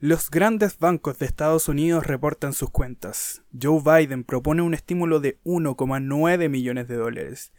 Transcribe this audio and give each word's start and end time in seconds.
Los 0.00 0.30
grandes 0.30 0.78
bancos 0.78 1.18
de 1.18 1.26
Estados 1.26 1.66
Unidos 1.66 2.06
reportan 2.06 2.52
sus 2.52 2.70
cuentas. 2.70 3.42
Joe 3.60 3.82
Biden 3.82 4.22
propone 4.22 4.62
un 4.62 4.72
estímulo 4.72 5.18
de 5.18 5.40
1,9 5.42 6.48
millones 6.48 6.86
de 6.86 6.94
dólares. 6.94 7.52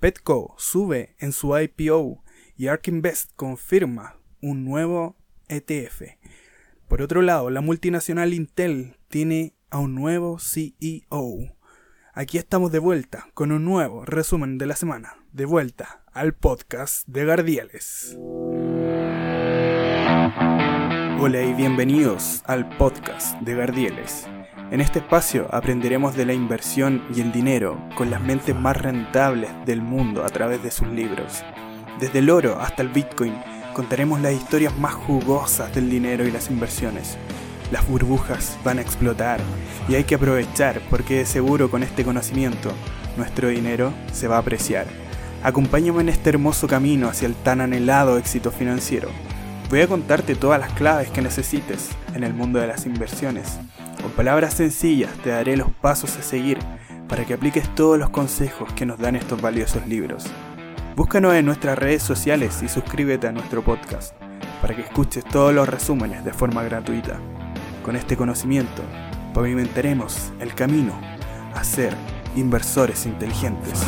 Petco 0.00 0.56
sube 0.58 1.14
en 1.20 1.30
su 1.30 1.56
IPO 1.56 2.24
y 2.56 2.66
ARK 2.66 2.88
Invest 2.88 3.30
confirma 3.36 4.18
un 4.42 4.64
nuevo 4.64 5.16
ETF. 5.46 6.02
Por 6.88 7.00
otro 7.00 7.22
lado, 7.22 7.48
la 7.50 7.60
multinacional 7.60 8.34
Intel 8.34 8.96
tiene 9.06 9.54
a 9.70 9.78
un 9.78 9.94
nuevo 9.94 10.40
CEO. 10.40 11.56
Aquí 12.12 12.38
estamos 12.38 12.72
de 12.72 12.80
vuelta 12.80 13.28
con 13.34 13.52
un 13.52 13.64
nuevo 13.64 14.04
resumen 14.04 14.58
de 14.58 14.66
la 14.66 14.74
semana. 14.74 15.14
De 15.32 15.44
vuelta 15.44 16.02
al 16.12 16.34
podcast 16.34 17.06
de 17.06 17.24
Gardiales. 17.24 18.18
Hola 21.26 21.40
y 21.40 21.54
bienvenidos 21.54 22.42
al 22.44 22.68
podcast 22.76 23.40
de 23.40 23.54
Gardieles. 23.54 24.26
En 24.70 24.82
este 24.82 24.98
espacio 24.98 25.48
aprenderemos 25.52 26.14
de 26.14 26.26
la 26.26 26.34
inversión 26.34 27.02
y 27.16 27.22
el 27.22 27.32
dinero 27.32 27.82
con 27.96 28.10
las 28.10 28.20
mentes 28.20 28.54
más 28.54 28.76
rentables 28.76 29.48
del 29.64 29.80
mundo 29.80 30.22
a 30.22 30.28
través 30.28 30.62
de 30.62 30.70
sus 30.70 30.86
libros. 30.88 31.42
Desde 31.98 32.18
el 32.18 32.28
oro 32.28 32.60
hasta 32.60 32.82
el 32.82 32.90
Bitcoin 32.90 33.32
contaremos 33.72 34.20
las 34.20 34.34
historias 34.34 34.76
más 34.76 34.92
jugosas 34.92 35.74
del 35.74 35.88
dinero 35.88 36.26
y 36.26 36.30
las 36.30 36.50
inversiones. 36.50 37.16
Las 37.72 37.88
burbujas 37.88 38.58
van 38.62 38.76
a 38.76 38.82
explotar 38.82 39.40
y 39.88 39.94
hay 39.94 40.04
que 40.04 40.16
aprovechar 40.16 40.82
porque 40.90 41.16
de 41.16 41.24
seguro 41.24 41.70
con 41.70 41.82
este 41.82 42.04
conocimiento 42.04 42.70
nuestro 43.16 43.48
dinero 43.48 43.94
se 44.12 44.28
va 44.28 44.36
a 44.36 44.40
apreciar. 44.40 44.86
Acompáñame 45.42 46.02
en 46.02 46.10
este 46.10 46.28
hermoso 46.28 46.66
camino 46.66 47.08
hacia 47.08 47.24
el 47.24 47.34
tan 47.34 47.62
anhelado 47.62 48.18
éxito 48.18 48.50
financiero. 48.50 49.08
Voy 49.70 49.80
a 49.80 49.88
contarte 49.88 50.36
todas 50.36 50.60
las 50.60 50.72
claves 50.72 51.10
que 51.10 51.22
necesites 51.22 51.90
en 52.14 52.22
el 52.22 52.34
mundo 52.34 52.60
de 52.60 52.66
las 52.66 52.86
inversiones. 52.86 53.58
Con 54.00 54.10
palabras 54.12 54.54
sencillas 54.54 55.12
te 55.22 55.30
daré 55.30 55.56
los 55.56 55.70
pasos 55.72 56.16
a 56.16 56.22
seguir 56.22 56.58
para 57.08 57.24
que 57.24 57.34
apliques 57.34 57.74
todos 57.74 57.98
los 57.98 58.10
consejos 58.10 58.72
que 58.74 58.86
nos 58.86 58.98
dan 58.98 59.16
estos 59.16 59.40
valiosos 59.40 59.86
libros. 59.86 60.26
Búscanos 60.96 61.34
en 61.34 61.46
nuestras 61.46 61.78
redes 61.78 62.02
sociales 62.02 62.62
y 62.62 62.68
suscríbete 62.68 63.26
a 63.26 63.32
nuestro 63.32 63.62
podcast 63.62 64.14
para 64.60 64.76
que 64.76 64.82
escuches 64.82 65.24
todos 65.24 65.54
los 65.54 65.68
resúmenes 65.68 66.24
de 66.24 66.32
forma 66.32 66.62
gratuita. 66.62 67.18
Con 67.82 67.96
este 67.96 68.16
conocimiento 68.16 68.82
pavimentaremos 69.32 70.32
el 70.40 70.54
camino 70.54 70.98
a 71.54 71.64
ser 71.64 71.94
inversores 72.36 73.06
inteligentes. 73.06 73.82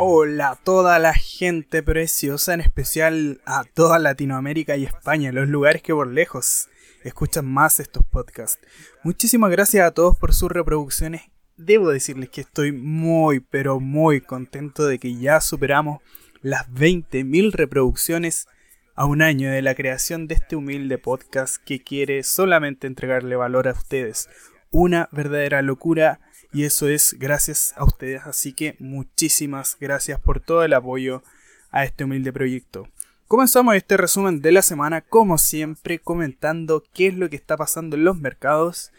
Hola 0.00 0.50
a 0.50 0.54
toda 0.54 1.00
la 1.00 1.12
gente 1.12 1.82
preciosa, 1.82 2.54
en 2.54 2.60
especial 2.60 3.40
a 3.44 3.64
toda 3.64 3.98
Latinoamérica 3.98 4.76
y 4.76 4.84
España, 4.84 5.32
los 5.32 5.48
lugares 5.48 5.82
que 5.82 5.92
por 5.92 6.06
lejos 6.06 6.68
escuchan 7.02 7.46
más 7.46 7.80
estos 7.80 8.04
podcasts. 8.04 8.64
Muchísimas 9.02 9.50
gracias 9.50 9.84
a 9.84 9.90
todos 9.90 10.16
por 10.16 10.32
sus 10.34 10.52
reproducciones. 10.52 11.22
Debo 11.56 11.90
decirles 11.90 12.30
que 12.30 12.42
estoy 12.42 12.70
muy, 12.70 13.40
pero 13.40 13.80
muy 13.80 14.20
contento 14.20 14.86
de 14.86 15.00
que 15.00 15.16
ya 15.16 15.40
superamos 15.40 16.00
las 16.42 16.70
20.000 16.70 17.50
reproducciones 17.50 18.46
a 18.94 19.04
un 19.04 19.20
año 19.20 19.50
de 19.50 19.62
la 19.62 19.74
creación 19.74 20.28
de 20.28 20.36
este 20.36 20.54
humilde 20.54 20.98
podcast 20.98 21.56
que 21.56 21.82
quiere 21.82 22.22
solamente 22.22 22.86
entregarle 22.86 23.34
valor 23.34 23.66
a 23.66 23.72
ustedes. 23.72 24.28
Una 24.70 25.08
verdadera 25.10 25.60
locura 25.60 26.20
y 26.58 26.64
eso 26.64 26.88
es 26.88 27.14
gracias 27.16 27.72
a 27.76 27.84
ustedes. 27.84 28.22
Así 28.24 28.52
que 28.52 28.74
muchísimas 28.80 29.76
gracias 29.80 30.18
por 30.18 30.40
todo 30.40 30.64
el 30.64 30.72
apoyo 30.72 31.22
a 31.70 31.84
este 31.84 32.02
humilde 32.02 32.32
proyecto. 32.32 32.88
Comenzamos 33.28 33.76
este 33.76 33.96
resumen 33.96 34.40
de 34.40 34.50
la 34.50 34.62
semana, 34.62 35.02
como 35.02 35.38
siempre, 35.38 36.00
comentando 36.00 36.82
qué 36.92 37.06
es 37.06 37.14
lo 37.14 37.30
que 37.30 37.36
está 37.36 37.56
pasando 37.56 37.94
en 37.94 38.02
los 38.02 38.18
mercados. 38.18 38.90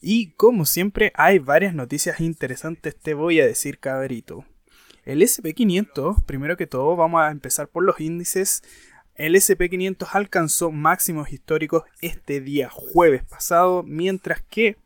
Y 0.00 0.30
como 0.36 0.64
siempre, 0.64 1.10
hay 1.16 1.40
varias 1.40 1.74
noticias 1.74 2.20
interesantes, 2.20 2.94
te 2.94 3.14
voy 3.14 3.40
a 3.40 3.46
decir, 3.46 3.80
cabrito. 3.80 4.44
El 5.04 5.20
SP500, 5.20 6.24
primero 6.24 6.56
que 6.56 6.68
todo, 6.68 6.94
vamos 6.94 7.22
a 7.22 7.32
empezar 7.32 7.66
por 7.66 7.82
los 7.82 7.98
índices. 8.00 8.62
El 9.16 9.34
SP500 9.34 10.10
alcanzó 10.12 10.70
máximos 10.70 11.32
históricos 11.32 11.82
este 12.02 12.40
día 12.40 12.68
jueves 12.70 13.24
pasado, 13.24 13.82
mientras 13.82 14.42
que 14.42 14.76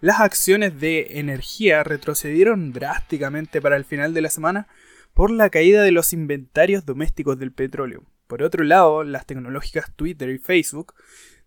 las 0.00 0.20
acciones 0.20 0.80
de 0.80 1.18
energía 1.18 1.84
retrocedieron 1.84 2.72
drásticamente 2.72 3.60
para 3.60 3.76
el 3.76 3.84
final 3.84 4.14
de 4.14 4.22
la 4.22 4.30
semana 4.30 4.66
por 5.14 5.30
la 5.30 5.50
caída 5.50 5.82
de 5.82 5.92
los 5.92 6.12
inventarios 6.12 6.86
domésticos 6.86 7.38
del 7.38 7.52
petróleo. 7.52 8.04
Por 8.26 8.42
otro 8.42 8.64
lado, 8.64 9.04
las 9.04 9.26
tecnológicas 9.26 9.92
Twitter 9.96 10.30
y 10.30 10.38
Facebook 10.38 10.94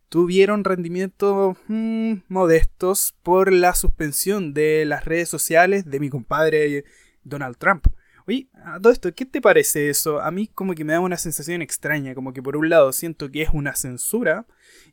tuvieron 0.09 0.64
rendimientos 0.64 1.58
mm, 1.68 2.14
modestos 2.28 3.16
por 3.24 3.52
la 3.52 3.74
suspensión 3.74 4.53
de 4.53 4.85
las 4.85 5.06
redes 5.06 5.30
sociales 5.30 5.90
de 5.90 6.00
mi 6.00 6.09
compadre 6.09 6.85
Donald 7.24 7.58
Trump. 7.58 7.88
Oye, 8.25 8.47
a 8.66 8.79
todo 8.79 8.94
esto, 8.94 9.13
¿qué 9.13 9.25
te 9.25 9.41
parece 9.41 9.89
eso? 9.89 10.22
A 10.22 10.31
mí 10.31 10.47
como 10.47 10.75
que 10.75 10.84
me 10.84 10.94
da 10.94 11.00
una 11.00 11.17
sensación 11.17 11.61
extraña, 11.61 12.16
como 12.16 12.31
que 12.31 12.41
por 12.41 12.56
un 12.56 12.69
lado 12.69 12.94
siento 12.94 13.29
que 13.29 13.41
es 13.41 13.50
una 13.51 13.75
censura 13.75 14.45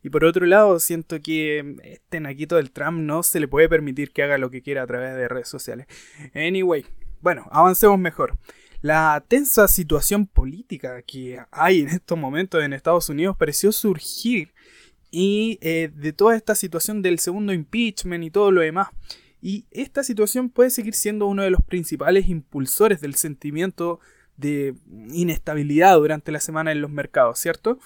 y 0.03 0.11
por 0.11 0.25
otro 0.25 0.47
lado 0.47 0.81
siento 0.81 1.21
que 1.21 1.77
este 1.85 2.21
naquito 2.21 2.57
del 2.57 2.73
Trump 2.73 2.99
no 2.99 3.23
se 3.23 3.39
le 3.39 3.47
puede 3.47 3.69
permitir 3.69 4.11
que 4.13 4.23
haga 4.23 4.39
lo 4.39 4.51
que 4.51 4.63
quiera 4.63 4.83
a 4.83 4.87
través 4.87 5.15
de 5.15 5.29
redes 5.29 5.49
sociales. 5.49 5.87
Anyway, 6.35 6.85
bueno, 7.21 7.47
avancemos 7.51 7.99
mejor. 7.99 8.37
La 8.83 9.23
tensa 9.29 9.69
situación 9.69 10.27
política 10.27 11.03
que 11.03 11.39
hay 11.51 11.81
en 11.81 11.89
estos 11.89 12.19
momentos 12.19 12.63
en 12.65 12.73
Estados 12.73 13.11
Unidos 13.11 13.37
pareció 13.37 13.73
surgir 13.73 14.55
y 15.11 15.59
eh, 15.61 15.91
de 15.95 16.13
toda 16.13 16.35
esta 16.35 16.55
situación 16.55 17.03
del 17.03 17.19
segundo 17.19 17.53
impeachment 17.53 18.25
y 18.25 18.31
todo 18.31 18.51
lo 18.51 18.63
demás. 18.63 18.89
Y 19.43 19.67
esta 19.71 20.03
situación 20.05 20.51
puede 20.51 20.71
seguir 20.71 20.95
siendo 20.95 21.27
uno 21.27 21.43
de 21.43 21.51
los 21.51 21.63
principales 21.63 22.29
impulsores 22.29 23.01
del 23.01 23.15
sentimiento 23.15 24.01
de 24.37 24.75
inestabilidad 25.13 25.97
durante 25.97 26.33
la 26.33 26.41
semana 26.41 26.73
en 26.73 26.81
los 26.81 26.91
mercados, 26.91 27.39
¿cierto? 27.39 27.79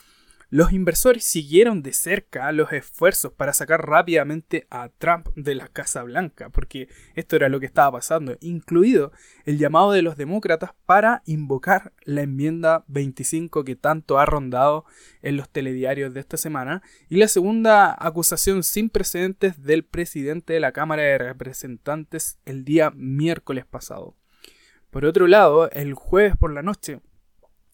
Los 0.54 0.72
inversores 0.72 1.24
siguieron 1.24 1.82
de 1.82 1.92
cerca 1.92 2.52
los 2.52 2.72
esfuerzos 2.72 3.32
para 3.32 3.52
sacar 3.52 3.88
rápidamente 3.88 4.68
a 4.70 4.88
Trump 4.88 5.26
de 5.34 5.56
la 5.56 5.66
Casa 5.66 6.04
Blanca, 6.04 6.48
porque 6.48 6.88
esto 7.16 7.34
era 7.34 7.48
lo 7.48 7.58
que 7.58 7.66
estaba 7.66 7.90
pasando, 7.90 8.36
incluido 8.40 9.10
el 9.46 9.58
llamado 9.58 9.90
de 9.90 10.02
los 10.02 10.16
demócratas 10.16 10.70
para 10.86 11.24
invocar 11.26 11.92
la 12.04 12.22
enmienda 12.22 12.84
25 12.86 13.64
que 13.64 13.74
tanto 13.74 14.20
ha 14.20 14.26
rondado 14.26 14.84
en 15.22 15.36
los 15.36 15.48
telediarios 15.48 16.14
de 16.14 16.20
esta 16.20 16.36
semana, 16.36 16.82
y 17.08 17.16
la 17.16 17.26
segunda 17.26 17.92
acusación 17.98 18.62
sin 18.62 18.90
precedentes 18.90 19.60
del 19.60 19.84
presidente 19.84 20.52
de 20.52 20.60
la 20.60 20.70
Cámara 20.70 21.02
de 21.02 21.18
Representantes 21.18 22.38
el 22.44 22.64
día 22.64 22.92
miércoles 22.94 23.66
pasado. 23.66 24.16
Por 24.90 25.04
otro 25.04 25.26
lado, 25.26 25.68
el 25.72 25.94
jueves 25.94 26.36
por 26.36 26.52
la 26.52 26.62
noche, 26.62 27.00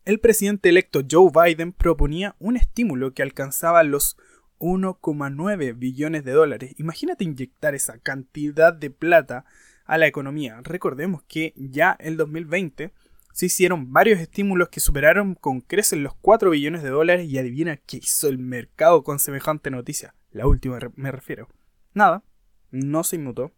el 0.05 0.21
presidente 0.21 0.69
electo 0.69 1.03
Joe 1.09 1.31
Biden 1.33 1.73
proponía 1.73 2.35
un 2.39 2.57
estímulo 2.57 3.13
que 3.13 3.23
alcanzaba 3.23 3.83
los 3.83 4.17
1,9 4.59 5.77
billones 5.77 6.25
de 6.25 6.33
dólares. 6.33 6.75
Imagínate 6.79 7.25
inyectar 7.25 7.75
esa 7.75 7.99
cantidad 7.99 8.73
de 8.73 8.91
plata 8.91 9.45
a 9.85 9.99
la 9.99 10.07
economía. 10.07 10.61
Recordemos 10.63 11.23
que 11.25 11.55
ya 11.57 11.97
en 11.99 12.17
2020 12.17 12.93
se 13.33 13.47
hicieron 13.47 13.93
varios 13.93 14.21
estímulos 14.21 14.69
que 14.69 14.81
superaron 14.81 15.35
con 15.35 15.61
creces 15.61 15.99
los 15.99 16.15
4 16.17 16.51
billones 16.51 16.83
de 16.83 16.91
dólares 16.91 17.29
y 17.29 17.39
adivina 17.39 17.77
qué 17.77 17.99
hizo 17.99 18.29
el 18.29 18.39
mercado 18.39 19.03
con 19.03 19.19
semejante 19.19 19.71
noticia. 19.71 20.15
La 20.31 20.47
última 20.47 20.79
me 20.95 21.11
refiero. 21.11 21.49
Nada, 21.95 22.23
no 22.71 23.03
se 23.03 23.17
inmutó, 23.17 23.53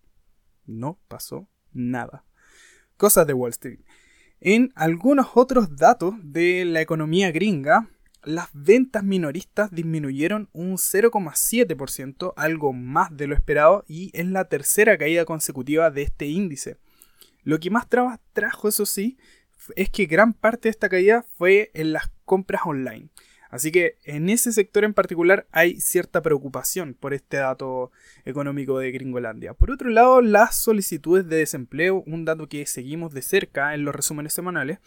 no 0.66 0.98
pasó 1.08 1.48
nada. 1.72 2.24
Cosas 2.96 3.26
de 3.26 3.34
Wall 3.34 3.50
Street. 3.50 3.80
En 4.44 4.72
algunos 4.74 5.28
otros 5.34 5.76
datos 5.76 6.16
de 6.20 6.64
la 6.64 6.80
economía 6.80 7.30
gringa, 7.30 7.88
las 8.24 8.48
ventas 8.52 9.04
minoristas 9.04 9.70
disminuyeron 9.70 10.48
un 10.52 10.78
0,7%, 10.78 12.32
algo 12.34 12.72
más 12.72 13.16
de 13.16 13.28
lo 13.28 13.36
esperado, 13.36 13.84
y 13.86 14.10
es 14.14 14.26
la 14.26 14.48
tercera 14.48 14.98
caída 14.98 15.24
consecutiva 15.24 15.92
de 15.92 16.02
este 16.02 16.26
índice. 16.26 16.76
Lo 17.44 17.60
que 17.60 17.70
más 17.70 17.86
trajo, 17.88 18.68
eso 18.68 18.84
sí, 18.84 19.16
es 19.76 19.90
que 19.90 20.06
gran 20.06 20.32
parte 20.32 20.62
de 20.62 20.70
esta 20.70 20.88
caída 20.88 21.24
fue 21.38 21.70
en 21.72 21.92
las 21.92 22.10
compras 22.24 22.62
online. 22.64 23.10
Así 23.52 23.70
que 23.70 23.98
en 24.04 24.30
ese 24.30 24.50
sector 24.50 24.82
en 24.82 24.94
particular 24.94 25.46
hay 25.52 25.78
cierta 25.78 26.22
preocupación 26.22 26.94
por 26.98 27.12
este 27.12 27.36
dato 27.36 27.92
económico 28.24 28.78
de 28.78 28.90
Gringolandia. 28.92 29.52
Por 29.52 29.70
otro 29.70 29.90
lado, 29.90 30.22
las 30.22 30.56
solicitudes 30.56 31.28
de 31.28 31.36
desempleo, 31.36 32.02
un 32.06 32.24
dato 32.24 32.48
que 32.48 32.64
seguimos 32.64 33.12
de 33.12 33.20
cerca 33.20 33.74
en 33.74 33.84
los 33.84 33.94
resúmenes 33.94 34.32
semanales, 34.32 34.78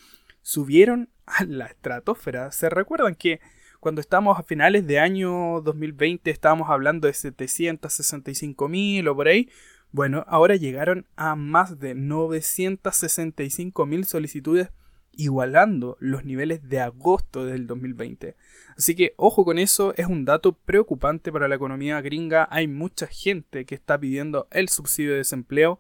subieron 0.42 1.10
a 1.28 1.44
la 1.44 1.68
estratosfera. 1.68 2.52
¿Se 2.52 2.68
recuerdan 2.72 3.14
que 3.14 3.40
cuando 3.80 4.02
estábamos 4.02 4.40
a 4.40 4.44
finales 4.44 4.88
de 4.88 4.98
año 4.98 5.62
2020 5.62 6.32
estábamos 6.32 6.72
hablando 6.72 7.06
de 7.06 7.14
765 7.14 8.68
mil 8.68 9.08
o 9.08 9.16
por 9.16 9.28
ahí? 9.28 9.48
Bueno, 9.92 10.26
ahora 10.28 10.56
llegaron 10.56 11.06
a 11.18 11.36
más 11.36 11.80
de 11.80 11.94
965 11.94 13.86
mil 13.86 14.06
solicitudes 14.06 14.70
igualando 15.18 15.98
los 16.00 16.26
niveles 16.26 16.68
de 16.68 16.80
agosto 16.80 17.46
del 17.46 17.68
2020. 17.68 18.36
Así 18.78 18.96
que 18.96 19.14
ojo 19.18 19.46
con 19.46 19.58
eso, 19.58 19.94
es 19.98 20.08
un 20.08 20.26
dato 20.26 20.54
preocupante 20.54 21.32
para 21.32 21.48
la 21.48 21.56
economía 21.56 22.02
gringa. 22.02 22.48
Hay 22.52 22.68
mucha 22.68 23.08
gente 23.08 23.66
que 23.66 23.76
está 23.76 24.00
pidiendo 24.00 24.48
el 24.52 24.70
subsidio 24.70 25.12
de 25.12 25.18
desempleo. 25.18 25.80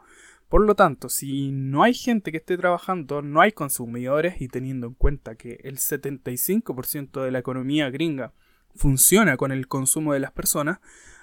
Por 0.49 0.61
lo 0.61 0.75
tanto, 0.75 1.09
si 1.09 1.51
no 1.51 1.83
hay 1.83 1.93
gente 1.93 2.31
que 2.31 2.37
esté 2.37 2.57
trabajando, 2.57 3.21
no 3.21 3.41
hay 3.41 3.51
consumidores 3.51 4.41
y 4.41 4.47
teniendo 4.47 4.87
en 4.87 4.93
cuenta 4.93 5.35
que 5.35 5.59
el 5.63 5.77
75% 5.77 7.23
de 7.23 7.31
la 7.31 7.39
economía 7.39 7.89
gringa 7.89 8.33
funciona 8.75 9.37
con 9.37 9.51
el 9.51 9.67
consumo 9.67 10.13
de 10.13 10.19
las 10.19 10.31
personas, 10.31 10.79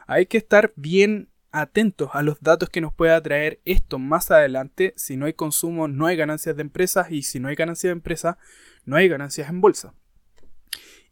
hay 0.06 0.26
que 0.26 0.38
estar 0.38 0.72
bien 0.76 1.28
atentos 1.52 2.10
a 2.12 2.22
los 2.22 2.40
datos 2.40 2.70
que 2.70 2.80
nos 2.80 2.92
pueda 2.92 3.22
traer 3.22 3.60
esto 3.64 3.98
más 3.98 4.30
adelante. 4.30 4.94
Si 4.96 5.16
no 5.16 5.26
hay 5.26 5.34
consumo, 5.34 5.86
no 5.86 6.06
hay 6.06 6.16
ganancias 6.16 6.56
de 6.56 6.62
empresas 6.62 7.10
y 7.10 7.22
si 7.22 7.38
no 7.38 7.48
hay 7.48 7.54
ganancias 7.54 7.90
de 7.90 7.92
empresas, 7.92 8.36
no 8.84 8.96
hay 8.96 9.08
ganancias 9.08 9.48
en 9.48 9.60
bolsa. 9.60 9.94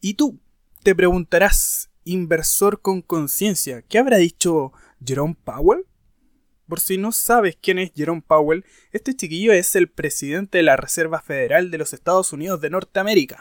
Y 0.00 0.14
tú 0.14 0.40
te 0.82 0.94
preguntarás, 0.94 1.90
inversor 2.04 2.80
con 2.80 3.02
conciencia, 3.02 3.82
¿qué 3.82 3.98
habrá 3.98 4.16
dicho 4.16 4.72
Jerome 5.04 5.36
Powell? 5.44 5.84
Por 6.66 6.80
si 6.80 6.98
no 6.98 7.12
sabes 7.12 7.58
quién 7.60 7.78
es 7.78 7.92
Jerome 7.94 8.22
Powell, 8.26 8.64
este 8.92 9.14
chiquillo 9.14 9.52
es 9.52 9.74
el 9.76 9.88
presidente 9.88 10.58
de 10.58 10.64
la 10.64 10.76
Reserva 10.76 11.20
Federal 11.20 11.70
de 11.70 11.78
los 11.78 11.92
Estados 11.92 12.32
Unidos 12.32 12.60
de 12.60 12.70
Norteamérica. 12.70 13.40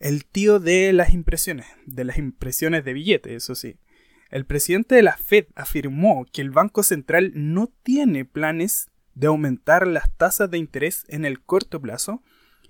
El 0.00 0.24
tío 0.24 0.58
de 0.58 0.92
las 0.92 1.12
impresiones, 1.12 1.66
de 1.86 2.04
las 2.04 2.18
impresiones 2.18 2.84
de 2.84 2.92
billetes, 2.92 3.32
eso 3.32 3.54
sí. 3.54 3.76
El 4.30 4.46
presidente 4.46 4.94
de 4.94 5.02
la 5.02 5.16
Fed 5.16 5.46
afirmó 5.54 6.26
que 6.32 6.42
el 6.42 6.50
Banco 6.50 6.82
Central 6.82 7.32
no 7.34 7.72
tiene 7.82 8.24
planes 8.24 8.90
de 9.14 9.28
aumentar 9.28 9.86
las 9.86 10.10
tasas 10.16 10.50
de 10.50 10.58
interés 10.58 11.04
en 11.08 11.24
el 11.24 11.42
corto 11.42 11.80
plazo 11.80 12.22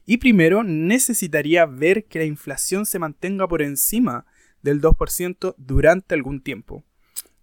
y 0.06 0.18
primero 0.18 0.62
necesitaría 0.62 1.64
ver 1.66 2.04
que 2.04 2.18
la 2.18 2.24
inflación 2.26 2.86
se 2.86 2.98
mantenga 2.98 3.48
por 3.48 3.62
encima 3.62 4.26
del 4.62 4.80
2% 4.80 5.54
durante 5.56 6.14
algún 6.14 6.42
tiempo. 6.42 6.84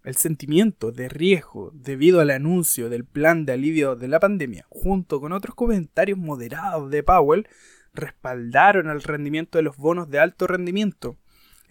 El 0.04 0.16
sentimiento 0.16 0.90
de 0.90 1.08
riesgo 1.08 1.70
debido 1.74 2.20
al 2.20 2.30
anuncio 2.30 2.88
del 2.88 3.04
plan 3.04 3.44
de 3.44 3.52
alivio 3.52 3.94
de 3.94 4.08
la 4.08 4.18
pandemia, 4.18 4.66
junto 4.68 5.20
con 5.20 5.32
otros 5.32 5.54
comentarios 5.54 6.18
moderados 6.18 6.90
de 6.90 7.04
Powell, 7.04 7.48
respaldaron 7.94 8.88
el 8.90 9.02
rendimiento 9.02 9.58
de 9.58 9.62
los 9.62 9.76
bonos 9.76 10.10
de 10.10 10.18
alto 10.18 10.46
rendimiento, 10.46 11.16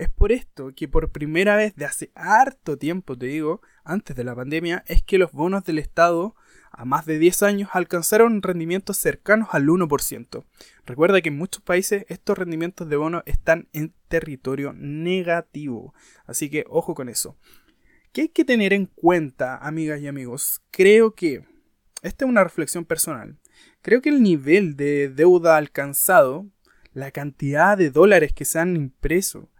es 0.01 0.09
por 0.09 0.31
esto 0.31 0.73
que 0.75 0.87
por 0.87 1.11
primera 1.11 1.55
vez 1.55 1.75
de 1.75 1.85
hace 1.85 2.11
harto 2.15 2.75
tiempo, 2.75 3.15
te 3.15 3.27
digo, 3.27 3.61
antes 3.83 4.15
de 4.15 4.23
la 4.23 4.35
pandemia, 4.35 4.83
es 4.87 5.03
que 5.03 5.19
los 5.19 5.31
bonos 5.31 5.63
del 5.63 5.77
Estado 5.77 6.35
a 6.71 6.85
más 6.85 7.05
de 7.05 7.19
10 7.19 7.43
años 7.43 7.69
alcanzaron 7.73 8.41
rendimientos 8.41 8.97
cercanos 8.97 9.49
al 9.51 9.67
1%. 9.67 10.43
Recuerda 10.87 11.21
que 11.21 11.29
en 11.29 11.37
muchos 11.37 11.61
países 11.61 12.05
estos 12.09 12.35
rendimientos 12.35 12.89
de 12.89 12.95
bonos 12.95 13.21
están 13.27 13.67
en 13.73 13.93
territorio 14.07 14.73
negativo, 14.73 15.93
así 16.25 16.49
que 16.49 16.65
ojo 16.67 16.95
con 16.95 17.07
eso. 17.07 17.37
¿Qué 18.11 18.21
hay 18.21 18.29
que 18.29 18.43
tener 18.43 18.73
en 18.73 18.87
cuenta, 18.87 19.57
amigas 19.57 20.01
y 20.01 20.07
amigos? 20.07 20.63
Creo 20.71 21.13
que, 21.13 21.45
esta 22.01 22.25
es 22.25 22.29
una 22.29 22.43
reflexión 22.43 22.85
personal, 22.85 23.37
creo 23.83 24.01
que 24.01 24.09
el 24.09 24.23
nivel 24.23 24.75
de 24.75 25.09
deuda 25.09 25.57
alcanzado, 25.57 26.47
la 26.91 27.11
cantidad 27.11 27.77
de 27.77 27.91
dólares 27.91 28.33
que 28.33 28.45
se 28.45 28.57
han 28.57 28.75
impreso, 28.75 29.51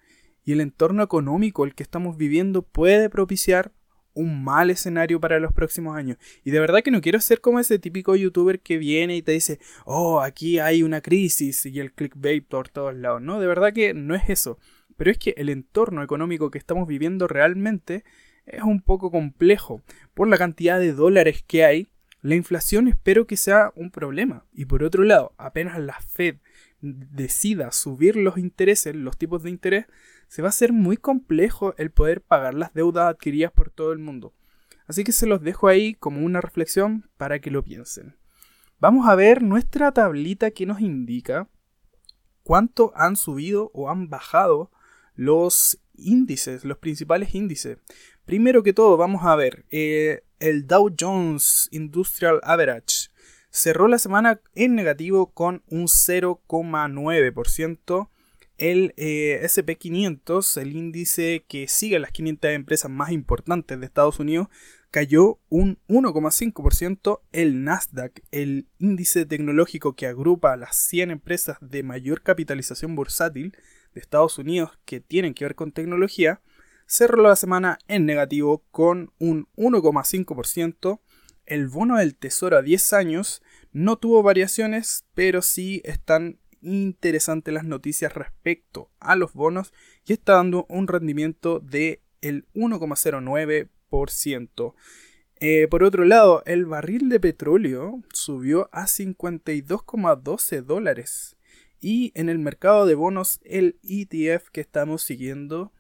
y 0.44 0.54
el 0.54 0.62
entorno 0.62 1.04
económico 1.04 1.66
el 1.66 1.76
que 1.76 1.84
estamos 1.84 2.18
viviendo 2.18 2.62
puede 2.62 3.10
propiciar 3.10 3.72
un 4.14 4.44
mal 4.44 4.70
escenario 4.70 5.20
para 5.20 5.40
los 5.40 5.54
próximos 5.54 5.96
años. 5.96 6.18
Y 6.44 6.52
de 6.52 6.60
verdad 6.60 6.82
que 6.84 6.92
no 6.92 7.02
quiero 7.02 7.20
ser 7.20 7.42
como 7.42 7.60
ese 7.60 7.80
típico 7.80 8.16
youtuber 8.16 8.60
que 8.60 8.78
viene 8.78 9.16
y 9.16 9.22
te 9.22 9.32
dice, 9.32 9.60
oh, 9.86 10.22
aquí 10.22 10.60
hay 10.60 10.84
una 10.84 11.02
crisis 11.02 11.66
y 11.66 11.80
el 11.80 11.94
clickbait 11.94 12.46
por 12.46 12.70
todos 12.70 12.96
lados. 12.96 13.22
No, 13.22 13.40
de 13.40 13.48
verdad 13.48 13.74
que 13.74 13.94
no 13.94 14.16
es 14.16 14.30
eso. 14.30 14.58
Pero 14.98 15.12
es 15.12 15.18
que 15.18 15.34
el 15.38 15.50
entorno 15.50 16.04
económico 16.04 16.52
que 16.52 16.58
estamos 16.58 16.88
viviendo 16.88 17.28
realmente 17.28 18.04
es 18.46 18.64
un 18.64 18.82
poco 18.82 19.12
complejo. 19.12 19.82
Por 20.14 20.28
la 20.28 20.38
cantidad 20.38 20.80
de 20.80 20.94
dólares 20.94 21.44
que 21.48 21.64
hay, 21.64 21.88
la 22.22 22.36
inflación 22.36 22.88
espero 22.88 23.26
que 23.26 23.38
sea 23.38 23.72
un 23.76 23.92
problema. 23.92 24.46
Y 24.54 24.66
por 24.66 24.84
otro 24.84 25.04
lado, 25.04 25.34
apenas 25.38 25.80
la 25.80 26.00
Fed 26.02 26.36
decida 26.82 27.72
subir 27.72 28.16
los 28.16 28.38
intereses, 28.38 28.96
los 28.96 29.18
tipos 29.18 29.44
de 29.44 29.50
interés, 29.50 29.86
se 30.32 30.42
va 30.42 30.48
a 30.48 30.56
hacer 30.56 30.72
muy 30.72 30.96
complejo 30.96 31.76
el 31.78 31.92
poder 31.92 32.22
pagar 32.22 32.54
las 32.54 32.74
deudas 32.74 33.10
adquiridas 33.10 33.52
por 33.52 33.70
todo 33.70 33.92
el 33.92 34.00
mundo. 34.00 34.34
Así 34.88 35.04
que 35.04 35.12
se 35.12 35.26
los 35.26 35.42
dejo 35.42 35.68
ahí 35.68 35.94
como 35.94 36.22
una 36.22 36.40
reflexión 36.40 37.10
para 37.18 37.40
que 37.40 37.52
lo 37.52 37.66
piensen. 37.66 38.16
Vamos 38.80 39.10
a 39.10 39.16
ver 39.16 39.44
nuestra 39.44 39.92
tablita 39.92 40.52
que 40.52 40.66
nos 40.66 40.80
indica 40.80 41.50
cuánto 42.44 42.94
han 42.96 43.18
subido 43.18 43.72
o 43.74 43.90
han 43.90 44.08
bajado 44.08 44.72
los 45.16 45.82
índices, 45.96 46.64
los 46.64 46.78
principales 46.78 47.36
índices. 47.36 47.80
Primero 48.24 48.64
que 48.64 48.72
todo, 48.72 48.96
vamos 48.96 49.26
a 49.26 49.36
ver 49.36 49.66
eh, 49.70 50.24
el 50.40 50.66
Dow 50.66 50.96
Jones 50.98 51.68
Industrial 51.72 52.40
Average. 52.44 53.10
Cerró 53.50 53.90
la 53.90 54.00
semana 54.00 54.40
en 54.56 54.76
negativo 54.76 55.34
con 55.34 55.62
un 55.68 55.88
0,9% 55.88 58.11
el 58.62 58.94
eh, 58.96 59.42
SP500, 59.42 60.62
el 60.62 60.76
índice 60.76 61.44
que 61.48 61.68
sigue 61.68 61.98
las 61.98 62.12
500 62.12 62.52
empresas 62.52 62.92
más 62.92 63.12
importantes 63.12 63.80
de 63.80 63.86
Estados 63.88 64.20
Unidos, 64.20 64.50
cayó 64.92 65.40
un 65.50 65.80
1,5%. 65.88 67.22
El 67.32 67.64
Nasdaq, 67.64 68.22
el 68.30 68.68
índice 68.78 69.26
tecnológico 69.26 69.96
que 69.96 70.06
agrupa 70.06 70.54
a 70.54 70.58
las 70.58 70.76
100 70.76 71.10
empresas 71.10 71.58
de 71.60 71.82
mayor 71.82 72.22
capitalización 72.22 72.96
bursátil 72.96 73.58
de 73.96 74.00
Estados 74.00 74.38
Unidos 74.38 74.78
que 74.86 75.00
tienen 75.00 75.34
que 75.34 75.46
ver 75.46 75.56
con 75.56 75.72
tecnología, 75.72 76.40
cerró 76.86 77.24
la 77.24 77.36
semana 77.36 77.80
en 77.88 78.06
negativo 78.06 78.64
con 78.70 79.12
un 79.18 79.48
1,5%. 79.56 81.00
El 81.48 81.68
bono 81.68 81.98
del 81.98 82.14
tesoro 82.14 82.58
a 82.58 82.62
10 82.62 82.94
años 82.94 83.42
no 83.72 83.98
tuvo 83.98 84.22
variaciones, 84.22 85.06
pero 85.16 85.42
sí 85.42 85.82
están 85.84 86.38
interesantes 86.62 87.54
las 87.54 87.66
noticias 87.66 88.14
respecto 88.14 88.90
a 89.00 89.16
los 89.16 89.34
bonos 89.34 89.74
y 90.06 90.14
está 90.14 90.34
dando 90.34 90.66
un 90.70 90.88
rendimiento 90.88 91.60
de 91.60 92.02
el 92.22 92.46
1,09%. 92.54 94.76
Eh, 95.44 95.68
por 95.70 95.84
otro 95.84 96.06
lado, 96.06 96.44
el 96.46 96.66
barril 96.66 97.10
de 97.10 97.20
petróleo 97.20 98.04
subió 98.14 98.70
a 98.72 98.86
52,12 98.86 100.62
dólares. 100.62 101.36
Y 101.80 102.12
en 102.14 102.30
el 102.30 102.38
mercado 102.38 102.86
de 102.86 102.94
bonos, 102.94 103.40
el 103.44 103.80
ETF 103.82 104.50
que 104.52 104.62
estamos 104.62 105.02
siguiendo 105.02 105.74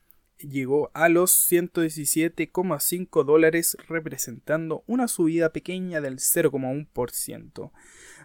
llegó 0.49 0.91
a 0.93 1.09
los 1.09 1.31
117,5 1.51 3.23
dólares, 3.23 3.77
representando 3.87 4.83
una 4.87 5.07
subida 5.07 5.51
pequeña 5.51 6.01
del 6.01 6.17
0,1%. 6.17 7.71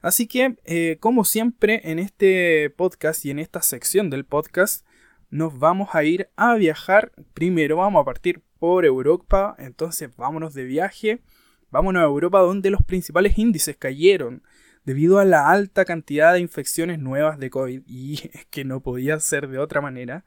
Así 0.03 0.27
que, 0.27 0.57
eh, 0.65 0.99
como 1.01 1.25
siempre, 1.25 1.81
en 1.85 1.99
este 1.99 2.71
podcast 2.71 3.25
y 3.25 3.31
en 3.31 3.39
esta 3.39 3.63
sección 3.63 4.11
del 4.11 4.25
podcast, 4.25 4.87
nos 5.31 5.59
vamos 5.59 5.91
a 5.93 6.05
ir 6.05 6.29
a 6.37 6.55
viajar. 6.55 7.13
Primero 7.35 7.77
vamos 7.77 8.03
a 8.03 8.05
partir 8.05 8.43
por 8.59 8.85
Europa, 8.85 9.55
entonces 9.59 10.11
vámonos 10.17 10.55
de 10.55 10.65
viaje. 10.65 11.21
Vámonos 11.71 12.01
a 12.01 12.07
Europa 12.07 12.41
donde 12.41 12.71
los 12.71 12.83
principales 12.83 13.37
índices 13.39 13.77
cayeron 13.77 14.43
debido 14.85 15.19
a 15.19 15.25
la 15.25 15.51
alta 15.51 15.85
cantidad 15.85 16.33
de 16.33 16.41
infecciones 16.41 17.01
nuevas 17.01 17.39
de 17.39 17.51
COVID 17.51 17.83
y 17.87 18.15
es 18.33 18.47
que 18.47 18.65
no 18.65 18.81
podía 18.81 19.19
ser 19.21 19.49
de 19.49 19.59
otra 19.59 19.81
manera. 19.81 20.25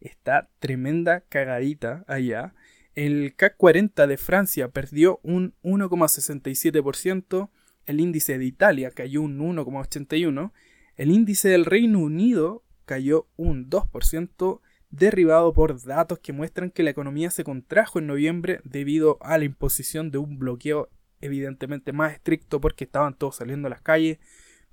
Está 0.00 0.48
tremenda 0.58 1.22
cagadita 1.28 2.04
allá. 2.06 2.54
El 2.94 3.34
CAC 3.36 3.56
40 3.56 4.06
de 4.06 4.16
Francia 4.16 4.68
perdió 4.68 5.20
un 5.22 5.54
1,67%, 5.62 7.50
el 7.86 8.00
índice 8.00 8.38
de 8.38 8.44
Italia 8.44 8.90
cayó 8.90 9.22
un 9.22 9.38
1,81%, 9.38 10.52
el 10.96 11.10
índice 11.12 11.48
del 11.48 11.64
Reino 11.64 12.00
Unido 12.00 12.64
cayó 12.84 13.28
un 13.36 13.70
2%, 13.70 14.60
derribado 14.90 15.52
por 15.52 15.82
datos 15.82 16.18
que 16.18 16.32
muestran 16.32 16.70
que 16.70 16.82
la 16.82 16.90
economía 16.90 17.30
se 17.30 17.44
contrajo 17.44 17.98
en 17.98 18.06
noviembre 18.06 18.60
debido 18.64 19.18
a 19.20 19.38
la 19.38 19.44
imposición 19.44 20.10
de 20.10 20.18
un 20.18 20.38
bloqueo 20.38 20.88
evidentemente 21.20 21.92
más 21.92 22.14
estricto 22.14 22.60
porque 22.60 22.84
estaban 22.84 23.14
todos 23.14 23.36
saliendo 23.36 23.66
a 23.66 23.70
las 23.70 23.82
calles, 23.82 24.18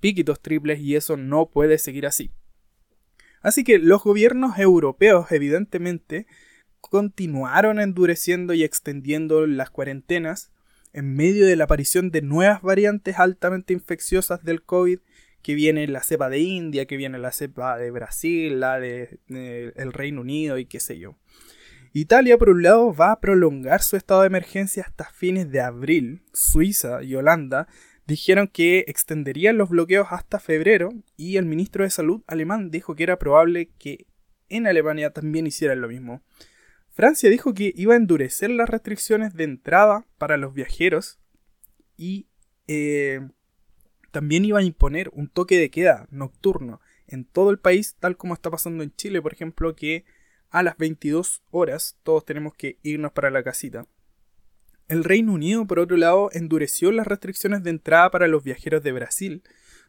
piquitos 0.00 0.40
triples 0.40 0.80
y 0.80 0.96
eso 0.96 1.16
no 1.16 1.50
puede 1.50 1.78
seguir 1.78 2.06
así. 2.06 2.30
Así 3.46 3.62
que 3.62 3.78
los 3.78 4.02
gobiernos 4.02 4.58
europeos 4.58 5.30
evidentemente 5.30 6.26
continuaron 6.80 7.78
endureciendo 7.78 8.54
y 8.54 8.64
extendiendo 8.64 9.46
las 9.46 9.70
cuarentenas 9.70 10.50
en 10.92 11.14
medio 11.14 11.46
de 11.46 11.54
la 11.54 11.62
aparición 11.62 12.10
de 12.10 12.22
nuevas 12.22 12.60
variantes 12.60 13.20
altamente 13.20 13.72
infecciosas 13.72 14.42
del 14.42 14.64
COVID, 14.64 14.98
que 15.42 15.54
viene 15.54 15.86
la 15.86 16.02
cepa 16.02 16.28
de 16.28 16.40
India, 16.40 16.86
que 16.86 16.96
viene 16.96 17.20
la 17.20 17.30
cepa 17.30 17.78
de 17.78 17.92
Brasil, 17.92 18.58
la 18.58 18.80
de, 18.80 19.20
el 19.28 19.92
Reino 19.92 20.22
Unido 20.22 20.58
y 20.58 20.66
qué 20.66 20.80
sé 20.80 20.98
yo. 20.98 21.16
Italia, 21.92 22.38
por 22.38 22.50
un 22.50 22.64
lado, 22.64 22.92
va 22.92 23.12
a 23.12 23.20
prolongar 23.20 23.80
su 23.80 23.96
estado 23.96 24.22
de 24.22 24.26
emergencia 24.26 24.82
hasta 24.82 25.04
fines 25.04 25.52
de 25.52 25.60
abril. 25.60 26.24
Suiza 26.32 27.04
y 27.04 27.14
Holanda 27.14 27.68
dijeron 28.06 28.48
que 28.48 28.84
extenderían 28.86 29.58
los 29.58 29.68
bloqueos 29.68 30.08
hasta 30.10 30.38
febrero 30.38 30.90
y 31.16 31.36
el 31.36 31.46
ministro 31.46 31.84
de 31.84 31.90
Salud 31.90 32.22
alemán 32.26 32.70
dijo 32.70 32.94
que 32.94 33.02
era 33.02 33.18
probable 33.18 33.70
que 33.78 34.06
en 34.48 34.66
Alemania 34.66 35.10
también 35.10 35.46
hicieran 35.46 35.80
lo 35.80 35.88
mismo. 35.88 36.22
Francia 36.90 37.28
dijo 37.28 37.52
que 37.52 37.72
iba 37.76 37.94
a 37.94 37.98
endurecer 37.98 38.50
las 38.50 38.70
restricciones 38.70 39.34
de 39.34 39.44
entrada 39.44 40.06
para 40.18 40.36
los 40.36 40.54
viajeros 40.54 41.18
y 41.96 42.26
eh, 42.68 43.28
también 44.12 44.44
iba 44.44 44.60
a 44.60 44.62
imponer 44.62 45.10
un 45.12 45.28
toque 45.28 45.58
de 45.58 45.70
queda 45.70 46.06
nocturno 46.10 46.80
en 47.06 47.24
todo 47.24 47.50
el 47.50 47.58
país, 47.58 47.96
tal 47.98 48.16
como 48.16 48.34
está 48.34 48.50
pasando 48.50 48.82
en 48.82 48.94
Chile, 48.94 49.20
por 49.20 49.32
ejemplo, 49.32 49.76
que 49.76 50.04
a 50.50 50.62
las 50.62 50.76
22 50.78 51.42
horas 51.50 51.98
todos 52.02 52.24
tenemos 52.24 52.54
que 52.54 52.78
irnos 52.82 53.12
para 53.12 53.30
la 53.30 53.42
casita. 53.42 53.86
El 54.88 55.02
Reino 55.02 55.32
Unido, 55.32 55.66
por 55.66 55.80
otro 55.80 55.96
lado, 55.96 56.30
endureció 56.32 56.92
las 56.92 57.08
restricciones 57.08 57.64
de 57.64 57.70
entrada 57.70 58.10
para 58.10 58.28
los 58.28 58.44
viajeros 58.44 58.84
de 58.84 58.92
Brasil, 58.92 59.42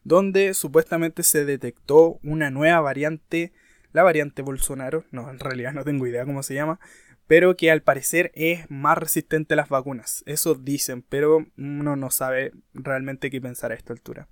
donde 0.03 0.55
supuestamente 0.55 1.21
se 1.21 1.45
detectó 1.45 2.19
una 2.23 2.49
nueva 2.49 2.79
variante, 2.81 3.53
la 3.93 4.01
variante 4.01 4.41
Bolsonaro, 4.41 5.03
no, 5.11 5.29
en 5.29 5.39
realidad 5.39 5.73
no 5.73 5.83
tengo 5.83 6.07
idea 6.07 6.25
cómo 6.25 6.41
se 6.41 6.55
llama, 6.55 6.79
pero 7.27 7.55
que 7.55 7.69
al 7.69 7.83
parecer 7.83 8.31
es 8.33 8.65
más 8.71 8.97
resistente 8.97 9.53
a 9.53 9.57
las 9.57 9.69
vacunas. 9.69 10.23
Eso 10.25 10.55
dicen, 10.55 11.03
pero 11.03 11.45
uno 11.57 11.95
no 11.95 12.09
sabe 12.09 12.53
realmente 12.73 13.29
qué 13.29 13.39
pensar 13.39 13.71
a 13.71 13.75
esta 13.75 13.93
altura. 13.93 14.27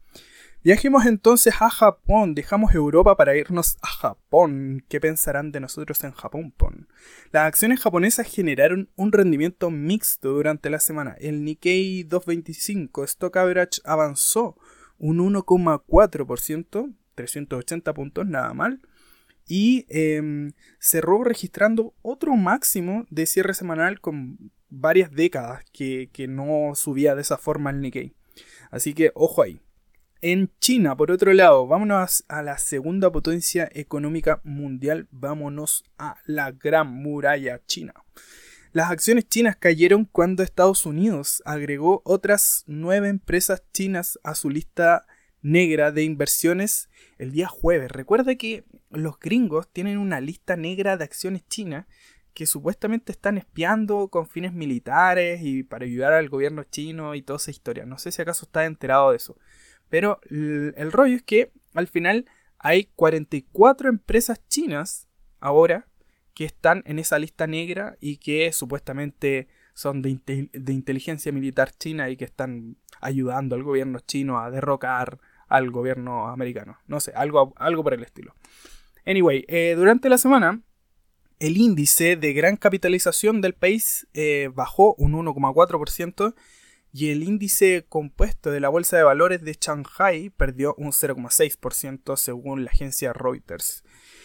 Viajemos 0.66 1.06
entonces 1.06 1.54
a 1.60 1.70
Japón, 1.70 2.34
dejamos 2.34 2.74
Europa 2.74 3.16
para 3.16 3.38
irnos 3.38 3.78
a 3.84 3.88
Japón. 3.88 4.84
¿Qué 4.90 5.00
pensarán 5.00 5.52
de 5.52 5.60
nosotros 5.60 6.04
en 6.04 6.12
Japón? 6.12 6.56
Pon? 6.58 6.88
Las 7.32 7.46
acciones 7.46 7.80
japonesas 7.80 8.26
generaron 8.26 8.90
un 8.96 9.12
rendimiento 9.12 9.70
mixto 9.70 10.32
durante 10.32 10.72
la 10.72 10.80
semana. 10.80 11.18
El 11.20 11.44
Nikkei 11.44 12.02
225 12.06 13.04
Stock 13.04 13.38
Average 13.38 13.82
avanzó 13.86 14.58
un 14.98 15.20
1,4%, 15.20 16.96
380 17.14 17.94
puntos, 17.94 18.26
nada 18.26 18.52
mal. 18.56 18.82
Y 19.48 19.86
em, 19.90 20.54
cerró 20.80 21.24
registrando 21.24 21.94
otro 22.02 22.36
máximo 22.36 23.06
de 23.12 23.28
cierre 23.28 23.54
semanal 23.54 24.02
con 24.02 24.52
varias 24.70 25.12
décadas 25.12 25.64
que, 25.72 26.10
que 26.12 26.28
no 26.28 26.74
subía 26.74 27.14
de 27.14 27.22
esa 27.22 27.38
forma 27.38 27.70
el 27.70 27.82
Nikkei. 27.82 28.16
Así 28.72 28.96
que 28.96 29.12
ojo 29.14 29.44
ahí. 29.44 29.62
En 30.28 30.50
China, 30.58 30.98
por 30.98 31.12
otro 31.12 31.32
lado, 31.34 31.68
vámonos 31.68 32.26
a 32.28 32.42
la 32.42 32.58
segunda 32.58 33.12
potencia 33.12 33.70
económica 33.72 34.42
mundial, 34.44 35.08
vámonos 35.12 35.84
a 36.00 36.18
la 36.26 36.52
gran 36.52 36.88
muralla 36.88 37.62
china. 37.68 37.94
Las 38.72 38.90
acciones 38.90 39.30
chinas 39.30 39.56
cayeron 39.56 40.06
cuando 40.06 40.42
Estados 40.42 40.88
Unidos 40.88 41.44
agregó 41.46 42.02
otras 42.06 42.64
nueve 42.66 43.10
empresas 43.10 43.62
chinas 43.72 44.18
a 44.24 44.34
su 44.34 44.50
lista 44.50 45.06
negra 45.44 45.92
de 45.92 46.02
inversiones 46.02 46.90
el 47.20 47.32
día 47.32 47.48
jueves. 47.48 47.92
Recuerda 47.92 48.34
que 48.34 48.64
los 48.90 49.20
gringos 49.20 49.72
tienen 49.72 50.00
una 50.00 50.22
lista 50.22 50.56
negra 50.56 50.98
de 50.98 51.04
acciones 51.04 51.48
chinas 51.48 51.86
que 52.34 52.48
supuestamente 52.48 53.12
están 53.12 53.38
espiando 53.38 54.08
con 54.08 54.28
fines 54.28 54.54
militares 54.54 55.42
y 55.44 55.62
para 55.62 55.86
ayudar 55.86 56.14
al 56.14 56.30
gobierno 56.30 56.64
chino 56.64 57.14
y 57.14 57.22
toda 57.22 57.38
esa 57.38 57.52
historia. 57.52 57.86
No 57.86 58.00
sé 58.00 58.12
si 58.12 58.24
acaso 58.24 58.46
está 58.46 58.66
enterado 58.66 59.12
de 59.12 59.18
eso. 59.18 59.38
Pero 59.90 60.20
el 60.30 60.92
rollo 60.92 61.16
es 61.16 61.24
que 61.24 61.52
al 61.74 61.88
final 61.88 62.26
hay 62.58 62.90
44 62.96 63.90
empresas 63.90 64.42
chinas 64.48 65.08
ahora 65.40 65.88
que 66.34 66.46
están 66.46 66.84
en 66.86 67.00
esa 67.00 67.20
lista 67.20 67.48
negra 67.48 67.98
y 68.00 68.18
que 68.18 68.52
supuestamente 68.52 69.48
son 69.74 70.02
de, 70.02 70.10
inteligencia 70.10 71.32
militar 71.32 71.72
china 71.78 72.10
y 72.10 72.18
que 72.18 72.26
están 72.26 72.78
ayudando 73.02 73.56
al 73.56 73.64
gobierno 73.64 74.00
chino 74.00 74.40
a 74.40 74.50
derrocar 74.50 75.20
al 75.48 75.70
gobierno 75.70 76.28
americano. 76.28 76.78
No 76.88 77.00
sé, 77.00 77.12
algo, 77.16 77.54
algo 77.58 77.84
por 77.84 77.94
el 77.94 78.04
estilo. 78.04 78.36
Anyway, 79.06 79.46
eh, 79.48 79.76
durante 79.78 80.10
la 80.10 80.18
semana 80.18 80.62
el 81.40 81.58
índice 81.58 82.16
de 82.16 82.34
gran 82.34 82.58
capitalización 82.58 83.42
del 83.42 83.54
país 83.54 84.08
eh, 84.14 84.50
bajó 84.54 84.96
un 84.96 85.14
1,4% 85.14 86.34
y 86.98 87.12
el 87.12 87.24
índice 87.24 87.86
compuesto 87.90 88.52
de 88.52 88.62
la 88.62 88.70
Bolsa 88.70 88.96
de 88.96 89.04
Valores 89.04 89.42
de 89.42 89.58
Shanghai 89.60 90.30
perdió 90.30 90.76
un 90.78 90.94
0,6% 90.94 92.16
según 92.16 92.64
la 92.64 92.72
agencia 92.72 93.12
Reuters. 93.12 93.84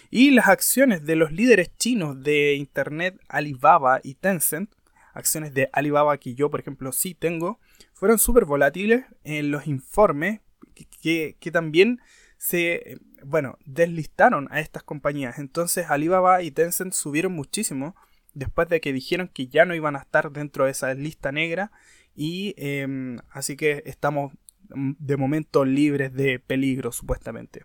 Y 0.08 0.30
las 0.30 0.46
acciones 0.46 1.04
de 1.04 1.16
los 1.16 1.32
líderes 1.32 1.76
chinos 1.78 2.22
de 2.22 2.54
Internet 2.54 3.18
Alibaba 3.26 3.98
y 4.04 4.14
Tencent, 4.14 4.72
acciones 5.14 5.52
de 5.52 5.68
Alibaba 5.72 6.18
que 6.18 6.36
yo 6.36 6.48
por 6.48 6.60
ejemplo 6.60 6.92
sí 6.92 7.12
tengo, 7.12 7.58
fueron 7.92 8.20
súper 8.20 8.44
volátiles 8.44 9.04
en 9.24 9.50
los 9.50 9.66
informes 9.66 10.38
que, 11.02 11.36
que 11.40 11.50
también 11.50 11.98
se, 12.38 13.00
bueno, 13.24 13.58
deslistaron 13.64 14.46
a 14.52 14.60
estas 14.60 14.84
compañías. 14.84 15.40
Entonces 15.40 15.86
Alibaba 15.90 16.40
y 16.44 16.52
Tencent 16.52 16.92
subieron 16.92 17.32
muchísimo 17.32 17.96
después 18.32 18.68
de 18.68 18.80
que 18.80 18.92
dijeron 18.92 19.26
que 19.26 19.48
ya 19.48 19.64
no 19.64 19.74
iban 19.74 19.96
a 19.96 20.02
estar 20.02 20.30
dentro 20.30 20.66
de 20.66 20.70
esa 20.70 20.94
lista 20.94 21.32
negra 21.32 21.72
y 22.14 22.54
em, 22.56 23.18
así 23.30 23.56
que 23.56 23.82
estamos 23.86 24.32
mm, 24.74 24.92
de 24.98 25.16
momento 25.16 25.64
libres 25.64 26.12
de 26.12 26.38
peligro, 26.38 26.92
supuestamente. 26.92 27.64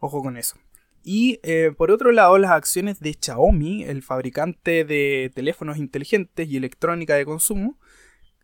Ojo 0.00 0.22
con 0.22 0.36
eso. 0.36 0.56
Y 1.04 1.38
eh, 1.42 1.70
por 1.76 1.90
otro 1.90 2.12
lado, 2.12 2.38
las 2.38 2.50
acciones 2.52 2.98
de 2.98 3.16
Xiaomi, 3.20 3.84
el 3.84 4.02
fabricante 4.02 4.84
de 4.84 5.30
teléfonos 5.34 5.76
inteligentes 5.76 6.48
y 6.48 6.56
electrónica 6.56 7.14
de 7.14 7.26
consumo, 7.26 7.78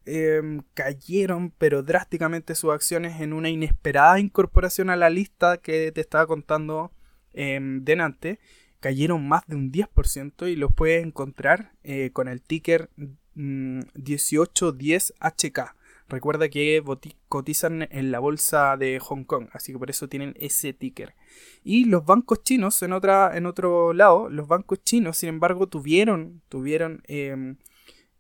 em, 0.05 0.63
cayeron 0.75 1.53
pero 1.57 1.83
drásticamente 1.83 2.55
sus 2.55 2.73
acciones 2.73 3.21
en 3.21 3.33
una 3.33 3.49
inesperada 3.49 4.21
incorporación 4.21 4.91
a 4.91 4.97
la 4.97 5.11
lista 5.11 5.59
que 5.59 5.91
te 5.93 6.01
estaba 6.03 6.27
contando 6.27 6.93
eh, 7.33 7.59
delante. 7.63 8.41
Cayeron 8.81 9.27
más 9.29 9.47
de 9.47 9.57
un 9.57 9.73
10% 9.73 10.47
y 10.49 10.57
los 10.57 10.73
puedes 10.73 11.05
encontrar 11.05 11.73
eh, 11.83 12.11
con 12.13 12.29
el 12.29 12.43
ticker 12.43 12.91
1810HK. 13.37 15.75
Mm, 15.75 15.81
Recuerda 16.11 16.49
que 16.49 16.83
cotizan 17.29 17.87
en 17.89 18.11
la 18.11 18.19
bolsa 18.19 18.77
de 18.77 18.99
Hong 18.99 19.23
Kong, 19.23 19.47
así 19.53 19.73
que 19.73 19.79
por 19.79 19.91
eso 19.91 20.09
tienen 20.09 20.35
ese 20.41 20.73
ticker. 20.73 21.15
Y 21.63 21.85
los 21.85 22.05
bancos 22.05 22.43
chinos, 22.43 22.83
en, 22.83 22.93
otra, 22.93 23.37
en 23.37 23.47
otro 23.47 23.93
lado, 23.93 24.29
los 24.29 24.49
bancos 24.49 24.83
chinos, 24.83 25.19
sin 25.19 25.29
embargo, 25.29 25.69
tuvieron, 25.69 26.43
tuvieron 26.49 27.05
em, 27.07 27.59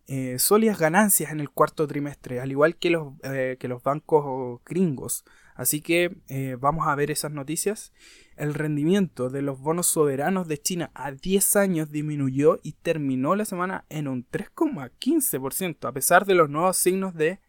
eh, 0.07 0.38
sólidas 0.38 0.79
ganancias 0.79 1.33
en 1.33 1.40
el 1.40 1.50
cuarto 1.50 1.88
trimestre, 1.88 2.40
al 2.40 2.52
igual 2.52 2.76
que 2.76 2.90
los, 2.90 3.14
eh, 3.25 3.57
que 3.59 3.67
los 3.67 3.83
bancos 3.83 4.61
gringos. 4.64 5.25
Así 5.61 5.83
que 5.83 6.17
eh, 6.29 6.57
vamos 6.59 6.88
a 6.88 6.95
ver 6.95 7.11
esas 7.11 7.33
noticias. 7.33 7.93
El 8.35 8.55
rendimiento 8.55 9.29
de 9.29 9.43
los 9.43 9.61
bonos 9.61 9.88
soberanos 9.88 10.49
de 10.49 10.57
China 10.57 10.90
a 10.95 11.12
10 11.12 11.57
años 11.57 11.90
disminuyó 11.90 12.59
y 12.62 12.73
terminó 12.73 13.37
la 13.37 13.45
semana 13.45 13.85
en 13.90 14.09
un 14.09 14.26
3,15%, 14.26 15.87
a 15.87 15.93
pesar 15.93 16.25
de 16.25 16.35
los 16.35 16.49
nuevos 16.49 16.79
signos 16.79 17.14
de 17.14 17.40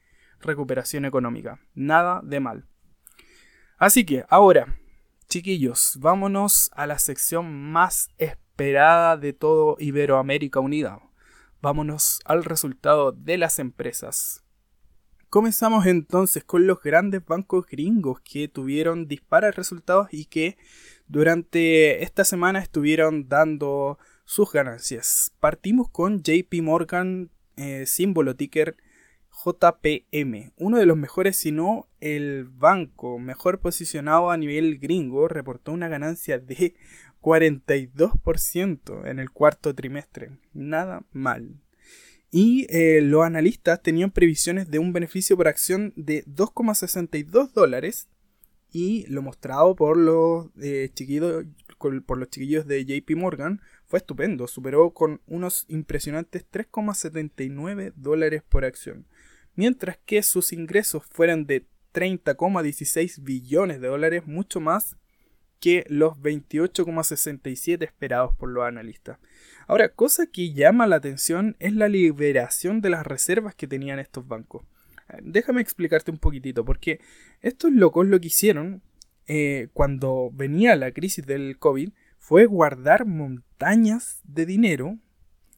recuperación 0.41 1.05
económica. 1.05 1.61
Nada 1.73 2.19
de 2.21 2.41
mal. 2.41 2.65
Así 3.77 4.05
que 4.05 4.25
ahora, 4.27 4.77
chiquillos, 5.29 5.95
vámonos 6.01 6.69
a 6.73 6.87
la 6.87 6.99
sección 6.99 7.71
más 7.71 8.09
esperada 8.17 9.15
de 9.15 9.31
todo 9.31 9.77
Iberoamérica 9.79 10.59
Unida. 10.59 10.99
Vámonos 11.61 12.19
al 12.25 12.43
resultado 12.43 13.13
de 13.13 13.37
las 13.37 13.57
empresas. 13.57 14.43
Comenzamos 15.31 15.85
entonces 15.85 16.43
con 16.43 16.67
los 16.67 16.83
grandes 16.83 17.25
bancos 17.25 17.65
gringos 17.65 18.19
que 18.19 18.49
tuvieron 18.49 19.07
disparos 19.07 19.55
resultados 19.55 20.09
y 20.11 20.25
que 20.25 20.57
durante 21.07 22.03
esta 22.03 22.25
semana 22.25 22.59
estuvieron 22.59 23.29
dando 23.29 23.97
sus 24.25 24.51
ganancias. 24.51 25.33
Partimos 25.39 25.89
con 25.89 26.21
JP 26.21 26.53
Morgan, 26.61 27.29
eh, 27.55 27.85
símbolo 27.85 28.35
ticker 28.35 28.75
JPM, 29.45 30.51
uno 30.57 30.77
de 30.77 30.85
los 30.85 30.97
mejores, 30.97 31.37
si 31.37 31.53
no 31.53 31.87
el 32.01 32.49
banco 32.49 33.17
mejor 33.17 33.61
posicionado 33.61 34.31
a 34.31 34.37
nivel 34.37 34.79
gringo, 34.79 35.29
reportó 35.29 35.71
una 35.71 35.87
ganancia 35.87 36.39
de 36.39 36.75
42% 37.21 39.07
en 39.07 39.19
el 39.19 39.31
cuarto 39.31 39.73
trimestre. 39.73 40.31
Nada 40.53 41.05
mal. 41.13 41.61
Y 42.31 42.65
eh, 42.69 43.01
los 43.01 43.25
analistas 43.25 43.83
tenían 43.83 44.09
previsiones 44.09 44.71
de 44.71 44.79
un 44.79 44.93
beneficio 44.93 45.35
por 45.35 45.49
acción 45.49 45.91
de 45.97 46.23
2,62 46.25 47.51
dólares. 47.51 48.07
Y 48.71 49.05
lo 49.07 49.21
mostrado 49.21 49.75
por 49.75 49.97
los, 49.97 50.47
eh, 50.61 50.89
chiquillos, 50.93 51.43
por 51.77 52.17
los 52.17 52.29
chiquillos 52.29 52.65
de 52.65 52.85
JP 52.85 53.17
Morgan 53.17 53.61
fue 53.85 53.99
estupendo. 53.99 54.47
Superó 54.47 54.91
con 54.91 55.19
unos 55.27 55.65
impresionantes 55.67 56.45
3,79 56.49 57.91
dólares 57.97 58.43
por 58.47 58.63
acción. 58.63 59.05
Mientras 59.55 59.97
que 60.05 60.23
sus 60.23 60.53
ingresos 60.53 61.03
fueron 61.05 61.45
de 61.45 61.67
30,16 61.93 63.21
billones 63.21 63.81
de 63.81 63.89
dólares, 63.89 64.25
mucho 64.25 64.61
más 64.61 64.95
que 65.61 65.85
los 65.87 66.17
28,67 66.17 67.83
esperados 67.83 68.35
por 68.35 68.49
los 68.49 68.65
analistas. 68.65 69.19
Ahora, 69.67 69.89
cosa 69.89 70.25
que 70.25 70.51
llama 70.51 70.87
la 70.87 70.97
atención 70.97 71.55
es 71.59 71.73
la 71.73 71.87
liberación 71.87 72.81
de 72.81 72.89
las 72.89 73.05
reservas 73.05 73.55
que 73.55 73.67
tenían 73.67 73.99
estos 73.99 74.27
bancos. 74.27 74.63
Déjame 75.21 75.61
explicarte 75.61 76.09
un 76.11 76.17
poquitito, 76.17 76.65
porque 76.65 76.99
estos 77.41 77.71
locos 77.71 78.07
lo 78.07 78.19
que 78.19 78.27
hicieron 78.27 78.81
eh, 79.27 79.69
cuando 79.73 80.31
venía 80.33 80.75
la 80.75 80.91
crisis 80.91 81.25
del 81.25 81.57
COVID 81.59 81.91
fue 82.17 82.45
guardar 82.45 83.05
montañas 83.05 84.19
de 84.23 84.45
dinero 84.45 84.97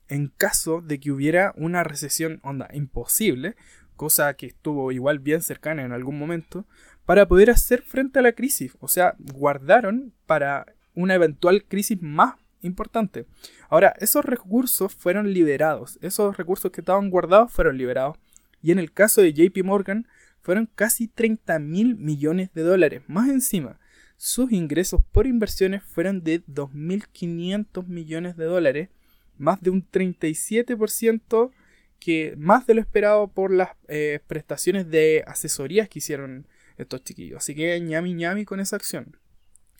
en 0.09 0.27
caso 0.27 0.81
de 0.81 0.99
que 0.99 1.11
hubiera 1.11 1.53
una 1.55 1.83
recesión 1.83 2.39
onda 2.43 2.67
imposible, 2.73 3.55
cosa 3.95 4.33
que 4.33 4.47
estuvo 4.47 4.91
igual 4.91 5.19
bien 5.19 5.41
cercana 5.41 5.83
en 5.83 5.93
algún 5.93 6.19
momento, 6.19 6.65
para 7.05 7.27
poder 7.27 7.49
hacer 7.49 7.81
frente 7.81 8.19
a 8.19 8.21
la 8.21 8.33
crisis. 8.33 8.75
O 8.79 8.87
sea, 8.87 9.15
guardaron 9.19 10.13
para 10.25 10.65
una 10.93 11.15
eventual 11.15 11.65
crisis 11.65 12.01
más 12.01 12.35
importante. 12.61 13.25
Ahora, 13.69 13.93
esos 13.99 14.23
recursos 14.25 14.93
fueron 14.93 15.33
liberados. 15.33 15.99
Esos 16.01 16.37
recursos 16.37 16.71
que 16.71 16.81
estaban 16.81 17.09
guardados 17.09 17.51
fueron 17.51 17.77
liberados. 17.77 18.17
Y 18.61 18.71
en 18.71 18.79
el 18.79 18.93
caso 18.93 19.21
de 19.21 19.33
JP 19.33 19.63
Morgan, 19.65 20.07
fueron 20.41 20.69
casi 20.75 21.07
30 21.07 21.59
mil 21.59 21.95
millones 21.95 22.53
de 22.53 22.61
dólares. 22.61 23.01
Más 23.07 23.29
encima, 23.29 23.79
sus 24.17 24.51
ingresos 24.51 25.01
por 25.11 25.27
inversiones 25.27 25.83
fueron 25.83 26.23
de 26.23 26.43
2.500 26.45 27.87
millones 27.87 28.37
de 28.37 28.45
dólares, 28.45 28.89
más 29.37 29.61
de 29.61 29.69
un 29.69 29.89
37% 29.89 31.51
que 31.99 32.35
más 32.37 32.67
de 32.67 32.73
lo 32.73 32.81
esperado 32.81 33.29
por 33.29 33.51
las 33.51 33.71
eh, 33.87 34.19
prestaciones 34.27 34.89
de 34.89 35.23
asesorías 35.25 35.87
que 35.87 35.99
hicieron 35.99 36.45
estos 36.77 37.03
chiquillos. 37.03 37.37
Así 37.37 37.55
que 37.55 37.79
ñami 37.79 38.13
ñami 38.13 38.45
con 38.45 38.59
esa 38.59 38.75
acción. 38.75 39.17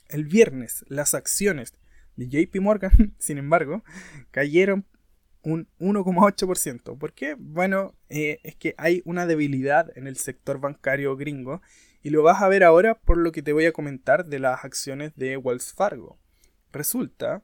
El 0.10 0.26
viernes 0.26 0.86
las 0.88 1.14
acciones 1.14 1.74
de 2.16 2.28
JP 2.28 2.62
Morgan, 2.62 3.16
sin 3.20 3.38
embargo, 3.38 3.84
cayeron 4.32 4.86
un 5.44 5.68
1,8%. 5.80 6.98
¿Por 6.98 7.14
qué? 7.14 7.36
Bueno, 7.38 7.96
eh, 8.10 8.40
es 8.44 8.56
que 8.56 8.76
hay 8.78 9.02
una 9.06 9.26
debilidad 9.26 9.96
en 9.98 10.08
el 10.08 10.16
sector 10.16 10.60
bancario 10.60 11.16
gringo 11.18 11.62
y 12.02 12.10
lo 12.10 12.24
vas 12.24 12.42
a 12.42 12.48
ver 12.48 12.64
ahora 12.64 12.96
por 12.96 13.18
lo 13.18 13.32
que 13.32 13.42
te 13.42 13.54
voy 13.54 13.66
a 13.66 13.74
comentar 13.74 14.26
de 14.26 14.40
las 14.40 14.64
acciones 14.64 15.16
de 15.16 15.38
Wells 15.38 15.74
Fargo. 15.74 16.18
Resulta 16.72 17.44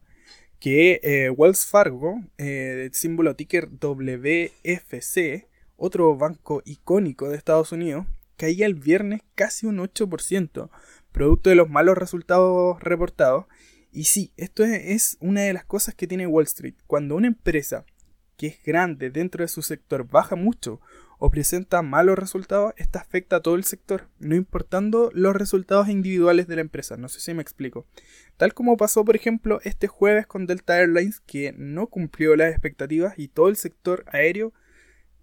que 0.59 0.99
eh, 1.03 1.29
Wells 1.29 1.65
Fargo, 1.65 2.21
eh, 2.37 2.89
símbolo 2.93 3.35
ticker 3.35 3.69
WFC, 3.69 5.47
otro 5.77 6.15
banco 6.17 6.61
icónico 6.65 7.29
de 7.29 7.37
Estados 7.37 7.71
Unidos, 7.71 8.05
caía 8.39 8.65
el 8.65 8.75
viernes 8.75 9.21
casi 9.35 9.67
un 9.67 9.79
8%, 9.79 10.69
producto 11.11 11.49
de 11.49 11.57
los 11.57 11.69
malos 11.69 11.97
resultados 11.97 12.81
reportados. 12.81 13.45
Y 13.91 14.05
sí, 14.05 14.31
esto 14.37 14.63
es, 14.63 15.17
una 15.19 15.41
de 15.41 15.51
las 15.51 15.65
cosas 15.65 15.93
que 15.93 16.07
tiene 16.07 16.25
Wall 16.25 16.45
Street. 16.45 16.75
Cuando 16.87 17.15
una 17.15 17.27
empresa 17.27 17.85
que 18.37 18.47
es 18.47 18.63
grande 18.63 19.09
dentro 19.09 19.43
de 19.43 19.49
su 19.49 19.61
sector 19.61 20.07
baja 20.09 20.37
mucho 20.37 20.79
o 21.17 21.29
presenta 21.29 21.81
malos 21.81 22.17
resultados, 22.17 22.73
esto 22.77 22.97
afecta 22.97 23.37
a 23.37 23.41
todo 23.41 23.55
el 23.55 23.65
sector, 23.65 24.07
no 24.19 24.35
importando 24.35 25.11
los 25.13 25.35
resultados 25.35 25.89
individuales 25.89 26.47
de 26.47 26.55
la 26.55 26.61
empresa. 26.61 26.95
No 26.95 27.09
sé 27.09 27.19
si 27.19 27.33
me 27.33 27.41
explico. 27.41 27.87
Tal 28.37 28.53
como 28.53 28.77
pasó, 28.77 29.03
por 29.03 29.17
ejemplo, 29.17 29.59
este 29.65 29.87
jueves 29.87 30.25
con 30.27 30.45
Delta 30.45 30.79
Airlines, 30.79 31.19
que 31.19 31.53
no 31.57 31.87
cumplió 31.87 32.37
las 32.37 32.51
expectativas 32.51 33.19
y 33.19 33.27
todo 33.27 33.49
el 33.49 33.57
sector 33.57 34.05
aéreo 34.07 34.53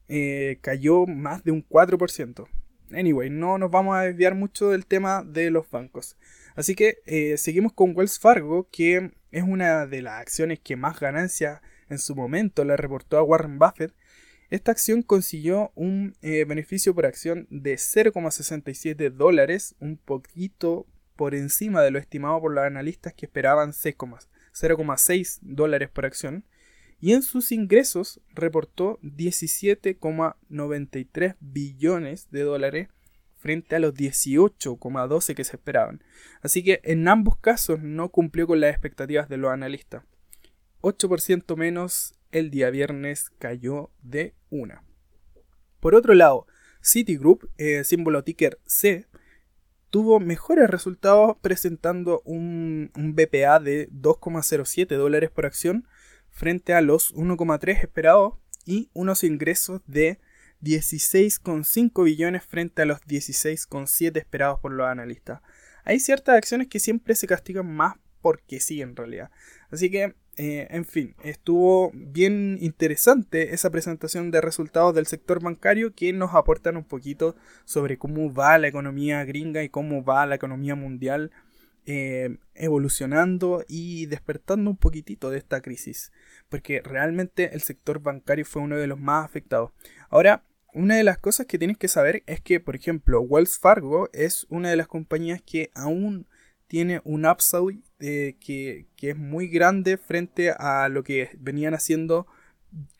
eh, 0.08 0.58
cayó 0.60 1.06
más 1.06 1.44
de 1.44 1.52
un 1.52 1.66
4%. 1.66 2.46
Anyway, 2.92 3.30
no 3.30 3.58
nos 3.58 3.70
vamos 3.70 3.96
a 3.96 4.02
desviar 4.02 4.34
mucho 4.34 4.70
del 4.70 4.86
tema 4.86 5.22
de 5.24 5.50
los 5.50 5.70
bancos. 5.70 6.16
Así 6.54 6.74
que 6.74 6.98
eh, 7.06 7.36
seguimos 7.36 7.72
con 7.72 7.96
Wells 7.96 8.18
Fargo, 8.18 8.68
que 8.70 9.12
es 9.30 9.42
una 9.42 9.86
de 9.86 10.02
las 10.02 10.20
acciones 10.20 10.60
que 10.60 10.76
más 10.76 11.00
ganancia 11.00 11.62
en 11.88 11.98
su 11.98 12.14
momento 12.14 12.64
le 12.64 12.76
reportó 12.76 13.18
a 13.18 13.22
Warren 13.22 13.58
Buffett 13.58 13.92
esta 14.48 14.70
acción 14.70 15.02
consiguió 15.02 15.72
un 15.74 16.16
eh, 16.22 16.44
beneficio 16.44 16.94
por 16.94 17.04
acción 17.04 17.48
de 17.50 17.74
0,67 17.74 19.10
dólares, 19.10 19.74
un 19.80 19.96
poquito 19.96 20.86
por 21.16 21.34
encima 21.34 21.82
de 21.82 21.90
lo 21.90 21.98
estimado 21.98 22.40
por 22.40 22.54
los 22.54 22.62
analistas 22.64 23.12
que 23.12 23.26
esperaban 23.26 23.72
0,6 23.72 25.38
dólares 25.42 25.88
por 25.88 26.06
acción, 26.06 26.44
y 27.00 27.12
en 27.12 27.22
sus 27.22 27.52
ingresos 27.52 28.20
reportó 28.34 28.98
17,93 29.02 31.36
billones 31.40 32.30
de 32.30 32.42
dólares 32.42 32.88
frente 33.36 33.76
a 33.76 33.78
los 33.78 33.94
18,12 33.94 35.34
que 35.34 35.44
se 35.44 35.56
esperaban. 35.56 36.02
Así 36.42 36.64
que 36.64 36.80
en 36.82 37.06
ambos 37.06 37.38
casos 37.38 37.82
no 37.82 38.10
cumplió 38.10 38.46
con 38.46 38.60
las 38.60 38.70
expectativas 38.70 39.28
de 39.28 39.36
los 39.36 39.52
analistas. 39.52 40.04
8% 40.80 41.54
menos 41.56 42.14
el 42.32 42.50
día 42.50 42.70
viernes 42.70 43.30
cayó 43.38 43.90
de 44.02 44.34
una. 44.50 44.82
Por 45.80 45.94
otro 45.94 46.14
lado, 46.14 46.46
Citigroup, 46.82 47.50
eh, 47.58 47.84
símbolo 47.84 48.24
ticker 48.24 48.58
C, 48.64 49.06
tuvo 49.90 50.18
mejores 50.20 50.68
resultados 50.68 51.36
presentando 51.40 52.20
un, 52.24 52.90
un 52.96 53.14
BPA 53.14 53.60
de 53.60 53.88
2,07 53.90 54.96
dólares 54.96 55.30
por 55.30 55.46
acción 55.46 55.86
frente 56.36 56.74
a 56.74 56.82
los 56.82 57.14
1,3 57.14 57.80
esperados 57.80 58.34
y 58.66 58.90
unos 58.92 59.24
ingresos 59.24 59.80
de 59.86 60.20
16,5 60.62 62.04
billones 62.04 62.44
frente 62.44 62.82
a 62.82 62.84
los 62.84 63.00
16,7 63.00 64.18
esperados 64.18 64.60
por 64.60 64.72
los 64.72 64.86
analistas. 64.86 65.40
Hay 65.84 65.98
ciertas 65.98 66.36
acciones 66.36 66.68
que 66.68 66.78
siempre 66.78 67.14
se 67.14 67.26
castigan 67.26 67.74
más 67.74 67.94
porque 68.20 68.60
sí 68.60 68.82
en 68.82 68.96
realidad. 68.96 69.30
Así 69.70 69.90
que 69.90 70.14
eh, 70.36 70.66
en 70.70 70.84
fin, 70.84 71.14
estuvo 71.22 71.90
bien 71.94 72.58
interesante 72.60 73.54
esa 73.54 73.70
presentación 73.70 74.30
de 74.30 74.42
resultados 74.42 74.94
del 74.94 75.06
sector 75.06 75.42
bancario 75.42 75.94
que 75.94 76.12
nos 76.12 76.34
aportan 76.34 76.76
un 76.76 76.84
poquito 76.84 77.34
sobre 77.64 77.96
cómo 77.96 78.34
va 78.34 78.58
la 78.58 78.68
economía 78.68 79.24
gringa 79.24 79.62
y 79.62 79.70
cómo 79.70 80.04
va 80.04 80.26
la 80.26 80.34
economía 80.34 80.74
mundial 80.74 81.30
eh, 81.88 82.38
evolucionando 82.56 83.64
y 83.68 84.06
despertando 84.06 84.70
un 84.70 84.76
poquitito 84.76 85.30
de 85.30 85.38
esta 85.38 85.60
crisis. 85.60 86.10
Porque 86.48 86.80
realmente 86.82 87.54
el 87.54 87.62
sector 87.62 88.00
bancario 88.00 88.44
fue 88.44 88.62
uno 88.62 88.76
de 88.76 88.88
los 88.88 88.98
más 88.98 89.24
afectados. 89.24 89.70
Ahora, 90.10 90.42
una 90.74 90.96
de 90.96 91.04
las 91.04 91.18
cosas 91.18 91.46
que 91.46 91.58
tienes 91.58 91.78
que 91.78 91.86
saber 91.86 92.24
es 92.26 92.40
que, 92.40 92.58
por 92.58 92.74
ejemplo, 92.74 93.20
Wells 93.20 93.60
Fargo 93.60 94.10
es 94.12 94.46
una 94.48 94.68
de 94.68 94.74
las 94.74 94.88
compañías 94.88 95.40
que 95.42 95.70
aún 95.76 96.26
tiene 96.66 97.02
un 97.04 97.24
upside 97.24 97.78
eh, 98.00 98.34
que, 98.40 98.88
es 99.00 99.16
muy 99.16 99.46
grande 99.46 99.96
frente 99.96 100.50
a 100.50 100.88
lo 100.88 101.04
que 101.04 101.30
venían 101.38 101.72
haciendo 101.72 102.26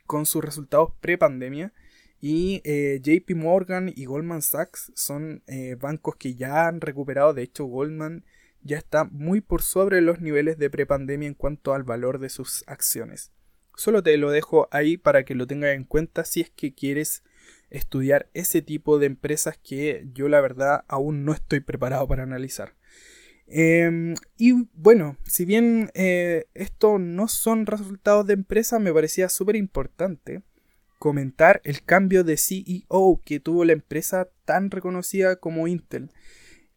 con 0.06 0.26
sus 0.26 0.44
resultados 0.44 0.92
pre-pandemia. 1.00 1.72
Y 2.20 2.62
eh, 2.64 3.00
JP 3.02 3.34
Morgan 3.34 3.92
y 3.96 4.04
Goldman 4.04 4.42
Sachs 4.42 4.92
son 4.94 5.42
bancos 5.80 6.14
que 6.14 6.36
ya 6.36 6.68
han 6.68 6.80
recuperado. 6.80 7.34
De 7.34 7.42
hecho, 7.42 7.64
Goldman 7.64 8.24
ya 8.66 8.76
está 8.76 9.04
muy 9.04 9.40
por 9.40 9.62
sobre 9.62 10.00
los 10.00 10.20
niveles 10.20 10.58
de 10.58 10.70
pre-pandemia 10.70 11.28
en 11.28 11.34
cuanto 11.34 11.72
al 11.74 11.84
valor 11.84 12.18
de 12.18 12.28
sus 12.28 12.64
acciones. 12.66 13.32
Solo 13.76 14.02
te 14.02 14.16
lo 14.16 14.30
dejo 14.30 14.68
ahí 14.70 14.96
para 14.96 15.24
que 15.24 15.34
lo 15.34 15.46
tengas 15.46 15.74
en 15.74 15.84
cuenta 15.84 16.24
si 16.24 16.40
es 16.40 16.50
que 16.50 16.74
quieres 16.74 17.22
estudiar 17.70 18.28
ese 18.34 18.62
tipo 18.62 18.98
de 18.98 19.06
empresas 19.06 19.58
que 19.58 20.06
yo 20.12 20.28
la 20.28 20.40
verdad 20.40 20.84
aún 20.88 21.24
no 21.24 21.32
estoy 21.32 21.60
preparado 21.60 22.06
para 22.08 22.22
analizar. 22.22 22.74
Em, 23.48 24.14
y 24.36 24.52
bueno, 24.74 25.16
si 25.24 25.44
bien 25.44 25.90
eh, 25.94 26.46
esto 26.54 26.98
no 26.98 27.28
son 27.28 27.66
resultados 27.66 28.26
de 28.26 28.34
empresa, 28.34 28.78
me 28.78 28.92
parecía 28.92 29.28
súper 29.28 29.56
importante 29.56 30.42
comentar 30.98 31.60
el 31.64 31.82
cambio 31.82 32.24
de 32.24 32.36
CEO 32.36 33.20
que 33.24 33.40
tuvo 33.40 33.64
la 33.64 33.72
empresa 33.72 34.28
tan 34.44 34.70
reconocida 34.70 35.36
como 35.36 35.68
Intel. 35.68 36.10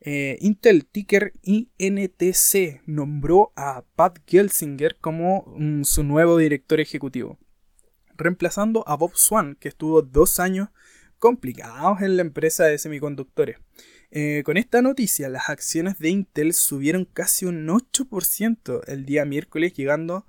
Eh, 0.02 0.38
Intel 0.40 0.86
Ticker 0.86 1.34
INTC 1.42 2.82
nombró 2.86 3.52
a 3.58 3.84
Pat 3.96 4.20
Gelsinger 4.26 4.96
como 4.96 5.54
mm, 5.58 5.84
su 5.84 6.04
nuevo 6.04 6.38
director 6.38 6.80
ejecutivo, 6.80 7.38
reemplazando 8.16 8.88
a 8.88 8.96
Bob 8.96 9.12
Swan, 9.16 9.58
que 9.60 9.68
estuvo 9.68 10.02
dos 10.02 10.40
años 10.40 10.70
complicados 11.20 12.02
en 12.02 12.16
la 12.16 12.22
empresa 12.22 12.64
de 12.66 12.78
semiconductores. 12.78 13.58
Eh, 14.12 14.42
con 14.46 14.56
esta 14.58 14.82
noticia, 14.82 15.30
las 15.30 15.50
acciones 15.50 16.00
de 16.00 16.10
Intel 16.10 16.54
subieron 16.54 17.06
casi 17.06 17.46
un 17.46 17.68
8% 17.68 18.82
el 18.88 19.06
día 19.06 19.24
miércoles, 19.26 19.74
llegando 19.74 20.26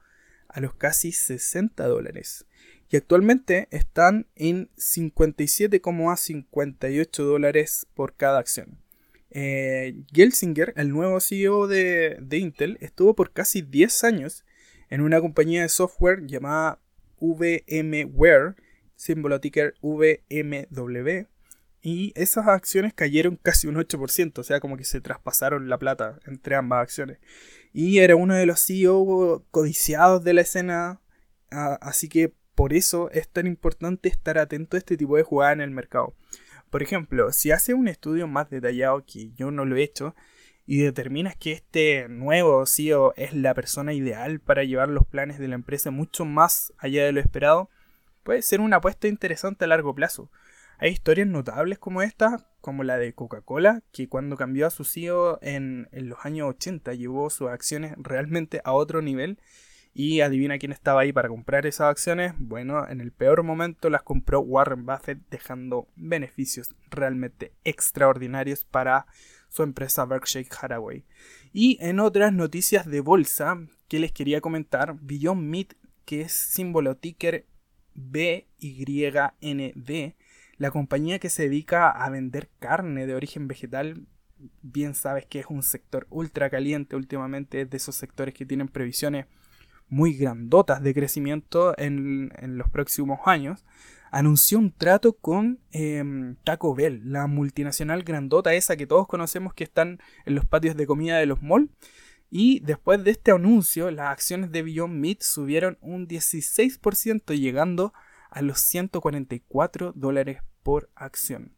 a 0.48 0.60
los 0.60 0.74
casi 0.74 1.12
60 1.12 1.86
dólares. 1.86 2.44
Y 2.90 2.96
actualmente 2.96 3.68
están 3.70 4.26
en 4.34 4.68
57,58 4.76 7.22
dólares 7.22 7.86
por 7.94 8.16
cada 8.16 8.40
acción. 8.40 8.80
Eh, 9.30 10.02
Gelsinger, 10.12 10.72
el 10.76 10.90
nuevo 10.90 11.20
CEO 11.20 11.66
de, 11.66 12.18
de 12.20 12.38
Intel, 12.38 12.78
estuvo 12.80 13.14
por 13.14 13.32
casi 13.32 13.62
10 13.62 14.04
años 14.04 14.44
en 14.88 15.00
una 15.00 15.20
compañía 15.20 15.62
de 15.62 15.68
software 15.68 16.26
llamada 16.26 16.80
VMware, 17.20 18.56
símbolo 18.96 19.40
ticker 19.40 19.74
VMW, 19.82 21.26
y 21.82 22.12
esas 22.14 22.46
acciones 22.46 22.92
cayeron 22.92 23.36
casi 23.36 23.66
un 23.66 23.76
8%, 23.76 24.38
o 24.38 24.42
sea, 24.42 24.60
como 24.60 24.76
que 24.76 24.84
se 24.84 25.00
traspasaron 25.00 25.68
la 25.68 25.78
plata 25.78 26.18
entre 26.26 26.56
ambas 26.56 26.82
acciones. 26.82 27.18
Y 27.72 27.98
era 27.98 28.16
uno 28.16 28.34
de 28.34 28.46
los 28.46 28.64
CEO 28.64 29.46
codiciados 29.50 30.22
de 30.22 30.34
la 30.34 30.42
escena, 30.42 31.00
así 31.50 32.08
que 32.08 32.34
por 32.54 32.74
eso 32.74 33.10
es 33.12 33.28
tan 33.28 33.46
importante 33.46 34.10
estar 34.10 34.36
atento 34.36 34.76
a 34.76 34.78
este 34.78 34.98
tipo 34.98 35.16
de 35.16 35.22
jugadas 35.22 35.54
en 35.54 35.60
el 35.62 35.70
mercado. 35.70 36.14
Por 36.70 36.82
ejemplo, 36.82 37.32
si 37.32 37.50
haces 37.50 37.74
un 37.74 37.88
estudio 37.88 38.28
más 38.28 38.48
detallado 38.48 39.04
que 39.04 39.32
yo 39.32 39.50
no 39.50 39.64
lo 39.64 39.76
he 39.76 39.82
hecho 39.82 40.14
y 40.66 40.78
determinas 40.78 41.34
que 41.36 41.50
este 41.50 42.08
nuevo 42.08 42.64
CEO 42.64 43.12
es 43.16 43.34
la 43.34 43.54
persona 43.54 43.92
ideal 43.92 44.38
para 44.38 44.62
llevar 44.62 44.88
los 44.88 45.04
planes 45.04 45.40
de 45.40 45.48
la 45.48 45.56
empresa 45.56 45.90
mucho 45.90 46.24
más 46.24 46.72
allá 46.78 47.04
de 47.04 47.10
lo 47.10 47.18
esperado, 47.18 47.70
puede 48.22 48.42
ser 48.42 48.60
una 48.60 48.76
apuesta 48.76 49.08
interesante 49.08 49.64
a 49.64 49.68
largo 49.68 49.96
plazo. 49.96 50.30
Hay 50.78 50.92
historias 50.92 51.26
notables 51.26 51.78
como 51.78 52.02
esta, 52.02 52.46
como 52.60 52.84
la 52.84 52.98
de 52.98 53.12
Coca-Cola, 53.14 53.82
que 53.92 54.08
cuando 54.08 54.36
cambió 54.36 54.66
a 54.66 54.70
su 54.70 54.84
CEO 54.84 55.40
en, 55.42 55.88
en, 55.90 56.08
los 56.08 56.24
años 56.24 56.48
80 56.50 56.94
llevó 56.94 57.28
sus 57.30 57.48
acciones 57.48 57.94
realmente 57.98 58.60
a 58.64 58.72
otro 58.72 59.02
nivel. 59.02 59.40
Y 59.92 60.20
adivina 60.20 60.58
quién 60.58 60.72
estaba 60.72 61.00
ahí 61.00 61.12
para 61.12 61.28
comprar 61.28 61.66
esas 61.66 61.90
acciones. 61.90 62.34
Bueno, 62.38 62.88
en 62.88 63.00
el 63.00 63.10
peor 63.10 63.42
momento 63.42 63.90
las 63.90 64.02
compró 64.02 64.40
Warren 64.40 64.86
Buffett, 64.86 65.18
dejando 65.30 65.88
beneficios 65.96 66.68
realmente 66.90 67.52
extraordinarios 67.64 68.64
para 68.64 69.06
su 69.48 69.62
empresa 69.62 70.04
Berkshire 70.04 70.48
Hathaway. 70.60 71.04
Y 71.52 71.76
en 71.80 71.98
otras 72.00 72.32
noticias 72.32 72.86
de 72.86 73.00
bolsa 73.00 73.58
que 73.88 73.98
les 73.98 74.12
quería 74.12 74.40
comentar, 74.40 74.96
Beyond 75.00 75.42
Meat, 75.42 75.74
que 76.04 76.22
es 76.22 76.32
símbolo 76.32 76.96
ticker 76.96 77.46
BYND, 77.94 78.30
la 80.56 80.70
compañía 80.70 81.18
que 81.18 81.30
se 81.30 81.44
dedica 81.44 81.90
a 81.90 82.10
vender 82.10 82.48
carne 82.58 83.06
de 83.06 83.14
origen 83.14 83.48
vegetal, 83.48 84.06
bien 84.62 84.94
sabes 84.94 85.26
que 85.26 85.40
es 85.40 85.46
un 85.48 85.62
sector 85.62 86.06
ultra 86.10 86.50
caliente 86.50 86.96
últimamente, 86.96 87.62
es 87.62 87.70
de 87.70 87.76
esos 87.76 87.96
sectores 87.96 88.34
que 88.34 88.46
tienen 88.46 88.68
previsiones 88.68 89.26
muy 89.90 90.14
grandotas 90.14 90.82
de 90.82 90.94
crecimiento 90.94 91.74
en, 91.76 92.30
los 92.56 92.70
próximos 92.70 93.20
años, 93.26 93.64
anunció 94.10 94.58
un 94.58 94.72
trato 94.72 95.12
con 95.12 95.60
em, 95.72 96.36
Taco 96.44 96.74
Bell, 96.74 97.02
la 97.04 97.26
multinacional 97.26 98.02
grandota 98.02 98.54
esa 98.54 98.76
que 98.76 98.86
todos 98.86 99.06
conocemos 99.06 99.52
que 99.52 99.64
están 99.64 100.00
en 100.24 100.34
los 100.34 100.46
patios 100.46 100.76
de 100.76 100.86
comida 100.86 101.18
de 101.18 101.26
los 101.26 101.42
malls. 101.42 101.70
Y 102.30 102.60
después 102.60 103.02
de 103.02 103.10
este 103.10 103.32
anuncio, 103.32 103.90
las 103.90 104.10
acciones 104.10 104.52
de 104.52 104.62
Beyond 104.62 104.94
Meat 104.94 105.22
subieron 105.22 105.78
un 105.80 106.06
16%, 106.06 107.36
llegando 107.36 107.92
a 108.30 108.40
los 108.40 108.60
144 108.60 109.92
dólares 109.96 110.42
por 110.62 110.90
acción. 110.94 111.56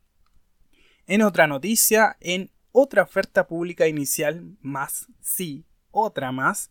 En 1.06 1.20
otra 1.20 1.46
noticia, 1.46 2.16
en 2.20 2.50
otra 2.70 3.02
oferta 3.02 3.46
pública 3.46 3.86
inicial 3.86 4.56
más, 4.62 5.08
sí, 5.20 5.66
otra 5.90 6.32
más, 6.32 6.70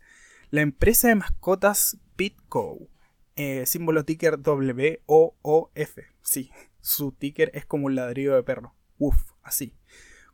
la 0.51 0.61
empresa 0.61 1.07
de 1.07 1.15
mascotas 1.15 1.97
Pitco, 2.15 2.89
eh, 3.35 3.65
símbolo 3.65 4.05
ticker 4.05 4.39
W-O-O-F, 4.41 6.03
sí, 6.21 6.51
su 6.81 7.13
ticker 7.13 7.49
es 7.53 7.65
como 7.65 7.87
un 7.87 7.95
ladrillo 7.95 8.35
de 8.35 8.43
perro, 8.43 8.75
uff, 8.99 9.31
así. 9.41 9.73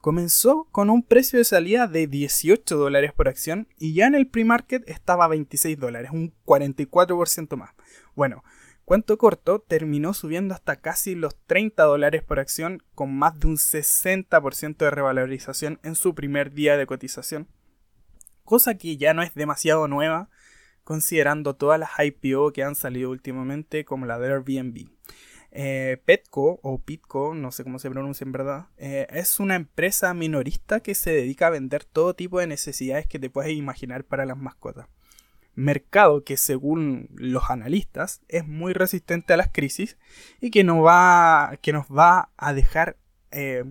Comenzó 0.02 0.68
con 0.72 0.90
un 0.90 1.04
precio 1.04 1.40
de 1.40 1.46
salida 1.46 1.88
de 1.88 2.08
18 2.08 2.78
dólares 2.78 3.14
por 3.14 3.28
acción 3.28 3.68
y 3.78 3.94
ya 3.94 4.08
en 4.08 4.16
el 4.16 4.28
pre-market 4.28 4.88
estaba 4.88 5.26
a 5.26 5.30
26 5.30 5.78
dólares, 5.80 6.12
un 6.14 6.34
44% 6.46 7.56
más. 7.56 7.72
Bueno, 8.16 8.44
Cuento 8.88 9.18
corto, 9.18 9.60
terminó 9.60 10.14
subiendo 10.14 10.54
hasta 10.54 10.78
casi 10.78 11.14
los 11.14 11.36
30 11.46 11.84
dólares 11.84 12.24
por 12.24 12.40
acción 12.40 12.82
con 12.96 13.14
más 13.14 13.38
de 13.38 13.48
un 13.48 13.58
60% 13.58 14.78
de 14.78 14.90
revalorización 14.90 15.82
en 15.84 15.96
su 15.96 16.16
primer 16.16 16.54
día 16.54 16.78
de 16.78 16.86
cotización. 16.88 17.50
Cosa 18.48 18.76
que 18.76 18.96
ya 18.96 19.14
no 19.14 19.24
es 19.24 19.34
demasiado 19.34 19.90
nueva 19.90 20.30
considerando 20.86 21.58
todas 21.58 21.78
las 21.78 21.90
IPO 22.00 22.54
que 22.54 22.64
han 22.64 22.76
salido 22.76 23.10
últimamente 23.10 23.84
como 23.84 24.06
la 24.06 24.18
de 24.20 24.32
Airbnb. 24.32 24.88
Eh, 25.52 26.02
Petco 26.06 26.62
o 26.64 26.82
Pitco, 26.82 27.36
no 27.36 27.52
sé 27.52 27.66
cómo 27.66 27.78
se 27.78 27.90
pronuncia 27.90 28.24
en 28.24 28.32
verdad, 28.32 28.68
eh, 28.78 29.06
es 29.10 29.42
una 29.42 29.56
empresa 29.56 30.14
minorista 30.14 30.80
que 30.80 30.96
se 30.96 31.12
dedica 31.12 31.48
a 31.48 31.50
vender 31.50 31.84
todo 31.84 32.14
tipo 32.14 32.40
de 32.40 32.48
necesidades 32.48 33.06
que 33.06 33.20
te 33.20 33.30
puedes 33.30 33.52
imaginar 33.52 34.06
para 34.06 34.26
las 34.26 34.38
mascotas 34.38 34.88
mercado 35.54 36.24
que 36.24 36.38
según 36.38 37.10
los 37.16 37.50
analistas 37.50 38.22
es 38.30 38.48
muy 38.48 38.72
resistente 38.72 39.34
a 39.34 39.38
las 39.38 39.50
crisis 39.52 39.98
y 40.40 40.52
que, 40.52 40.64
no 40.64 40.84
va, 40.84 41.58
que 41.62 41.74
nos 41.74 41.88
va 41.88 42.30
a 42.38 42.54
dejar, 42.54 42.96
eh, 43.32 43.66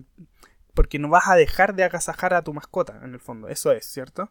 porque 0.75 0.99
no 0.99 1.09
vas 1.09 1.29
a 1.29 1.35
dejar 1.35 1.73
de 1.73 1.83
agasajar 1.83 2.35
a 2.35 2.43
tu 2.43 2.53
mascota 2.53 2.99
en 3.03 3.13
el 3.13 3.19
fondo, 3.19 3.47
eso 3.47 3.71
es, 3.71 3.87
¿cierto? 3.87 4.29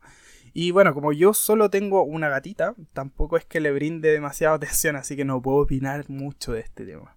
Y 0.59 0.71
bueno, 0.71 0.95
como 0.95 1.13
yo 1.13 1.35
solo 1.35 1.69
tengo 1.69 2.03
una 2.03 2.31
gatita, 2.31 2.75
tampoco 2.95 3.37
es 3.37 3.45
que 3.45 3.61
le 3.61 3.73
brinde 3.73 4.11
demasiada 4.11 4.55
atención, 4.57 4.97
así 4.97 5.15
que 5.15 5.27
no 5.27 5.43
puedo 5.43 5.59
opinar 5.59 6.09
mucho 6.09 6.55
de 6.55 6.61
este 6.61 6.87
tema. 6.87 7.15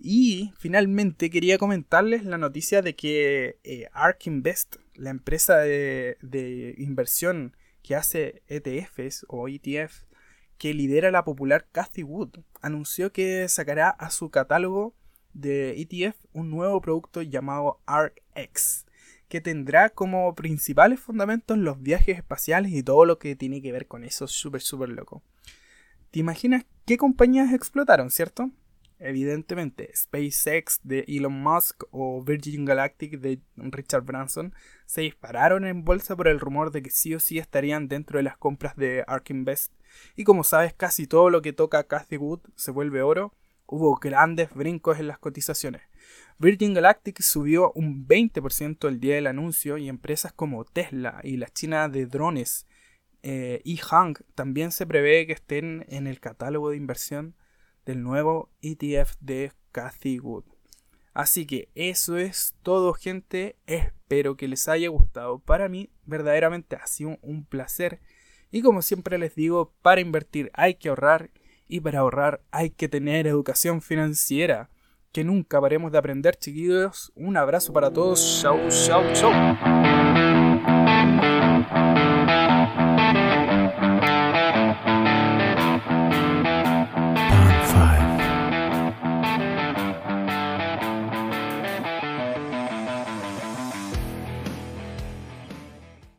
Y 0.00 0.52
finalmente 0.58 1.30
quería 1.30 1.56
comentarles 1.56 2.24
la 2.24 2.38
noticia 2.38 2.82
de 2.82 2.96
que 2.96 3.60
eh, 3.62 3.86
Ark 3.92 4.26
Invest, 4.26 4.74
la 4.96 5.10
empresa 5.10 5.58
de, 5.58 6.18
de 6.20 6.74
inversión 6.78 7.56
que 7.80 7.94
hace 7.94 8.42
ETFs 8.48 9.24
o 9.28 9.46
ETF 9.46 10.02
que 10.58 10.74
lidera 10.74 11.12
la 11.12 11.22
popular 11.22 11.68
Cathy 11.70 12.02
Wood, 12.02 12.40
anunció 12.60 13.12
que 13.12 13.48
sacará 13.48 13.88
a 13.88 14.10
su 14.10 14.30
catálogo 14.30 14.96
de 15.32 15.80
ETF 15.80 16.16
un 16.32 16.50
nuevo 16.50 16.80
producto 16.80 17.22
llamado 17.22 17.78
ARKX, 17.86 18.86
que 19.32 19.40
tendrá 19.40 19.88
como 19.88 20.34
principales 20.34 21.00
fundamentos 21.00 21.56
los 21.56 21.80
viajes 21.80 22.18
espaciales 22.18 22.70
y 22.72 22.82
todo 22.82 23.06
lo 23.06 23.18
que 23.18 23.34
tiene 23.34 23.62
que 23.62 23.72
ver 23.72 23.86
con 23.86 24.04
eso 24.04 24.28
súper, 24.28 24.60
súper 24.60 24.90
loco. 24.90 25.22
¿Te 26.10 26.18
imaginas 26.18 26.66
qué 26.84 26.98
compañías 26.98 27.54
explotaron, 27.54 28.10
cierto? 28.10 28.50
evidentemente 28.98 29.90
SpaceX 29.96 30.80
de 30.82 31.06
Elon 31.08 31.32
Musk 31.32 31.84
o 31.92 32.22
Virgin 32.22 32.66
Galactic 32.66 33.20
de 33.20 33.40
Richard 33.56 34.02
Branson 34.02 34.54
se 34.84 35.00
dispararon 35.00 35.64
en 35.64 35.82
bolsa 35.82 36.14
por 36.14 36.28
el 36.28 36.38
rumor 36.38 36.70
de 36.70 36.82
que 36.82 36.90
sí 36.90 37.14
o 37.14 37.18
sí 37.18 37.38
estarían 37.38 37.88
dentro 37.88 38.18
de 38.18 38.24
las 38.24 38.36
compras 38.36 38.76
de 38.76 39.02
Ark 39.06 39.30
Invest. 39.30 39.72
Y 40.14 40.24
como 40.24 40.44
sabes, 40.44 40.74
casi 40.74 41.06
todo 41.06 41.30
lo 41.30 41.40
que 41.40 41.54
toca 41.54 41.84
Cathy 41.84 42.18
Wood 42.18 42.40
se 42.54 42.70
vuelve 42.70 43.00
oro. 43.00 43.32
Hubo 43.64 43.96
grandes 43.96 44.52
brincos 44.54 45.00
en 45.00 45.06
las 45.06 45.18
cotizaciones. 45.18 45.80
Virgin 46.38 46.74
Galactic 46.74 47.20
subió 47.22 47.72
un 47.72 48.06
20% 48.06 48.88
el 48.88 49.00
día 49.00 49.14
del 49.14 49.26
anuncio 49.26 49.78
y 49.78 49.88
empresas 49.88 50.32
como 50.32 50.64
Tesla 50.64 51.20
y 51.22 51.36
la 51.36 51.48
china 51.48 51.88
de 51.88 52.06
drones 52.06 52.66
eh, 53.22 53.60
y 53.64 53.80
también 54.34 54.72
se 54.72 54.86
prevé 54.86 55.26
que 55.26 55.32
estén 55.32 55.84
en 55.88 56.06
el 56.06 56.18
catálogo 56.18 56.70
de 56.70 56.76
inversión 56.76 57.36
del 57.86 58.02
nuevo 58.02 58.50
ETF 58.62 59.14
de 59.20 59.52
Cathy 59.70 60.18
Wood. 60.18 60.44
Así 61.14 61.46
que 61.46 61.68
eso 61.74 62.16
es 62.16 62.54
todo 62.62 62.94
gente, 62.94 63.56
espero 63.66 64.36
que 64.36 64.48
les 64.48 64.66
haya 64.68 64.88
gustado. 64.88 65.38
Para 65.38 65.68
mí 65.68 65.90
verdaderamente 66.04 66.76
ha 66.76 66.86
sido 66.86 67.18
un 67.22 67.44
placer 67.44 68.00
y 68.50 68.62
como 68.62 68.82
siempre 68.82 69.18
les 69.18 69.34
digo, 69.34 69.74
para 69.82 70.00
invertir 70.00 70.50
hay 70.54 70.74
que 70.74 70.88
ahorrar 70.88 71.30
y 71.68 71.80
para 71.80 72.00
ahorrar 72.00 72.42
hay 72.50 72.70
que 72.70 72.88
tener 72.88 73.26
educación 73.26 73.82
financiera. 73.82 74.68
Que 75.12 75.24
nunca 75.24 75.60
paremos 75.60 75.92
de 75.92 75.98
aprender 75.98 76.36
chiquillos. 76.36 77.12
Un 77.14 77.36
abrazo 77.36 77.72
para 77.72 77.90
todos. 77.90 78.40
Chau, 78.40 78.58
chau, 78.70 79.02
chau. 79.12 80.01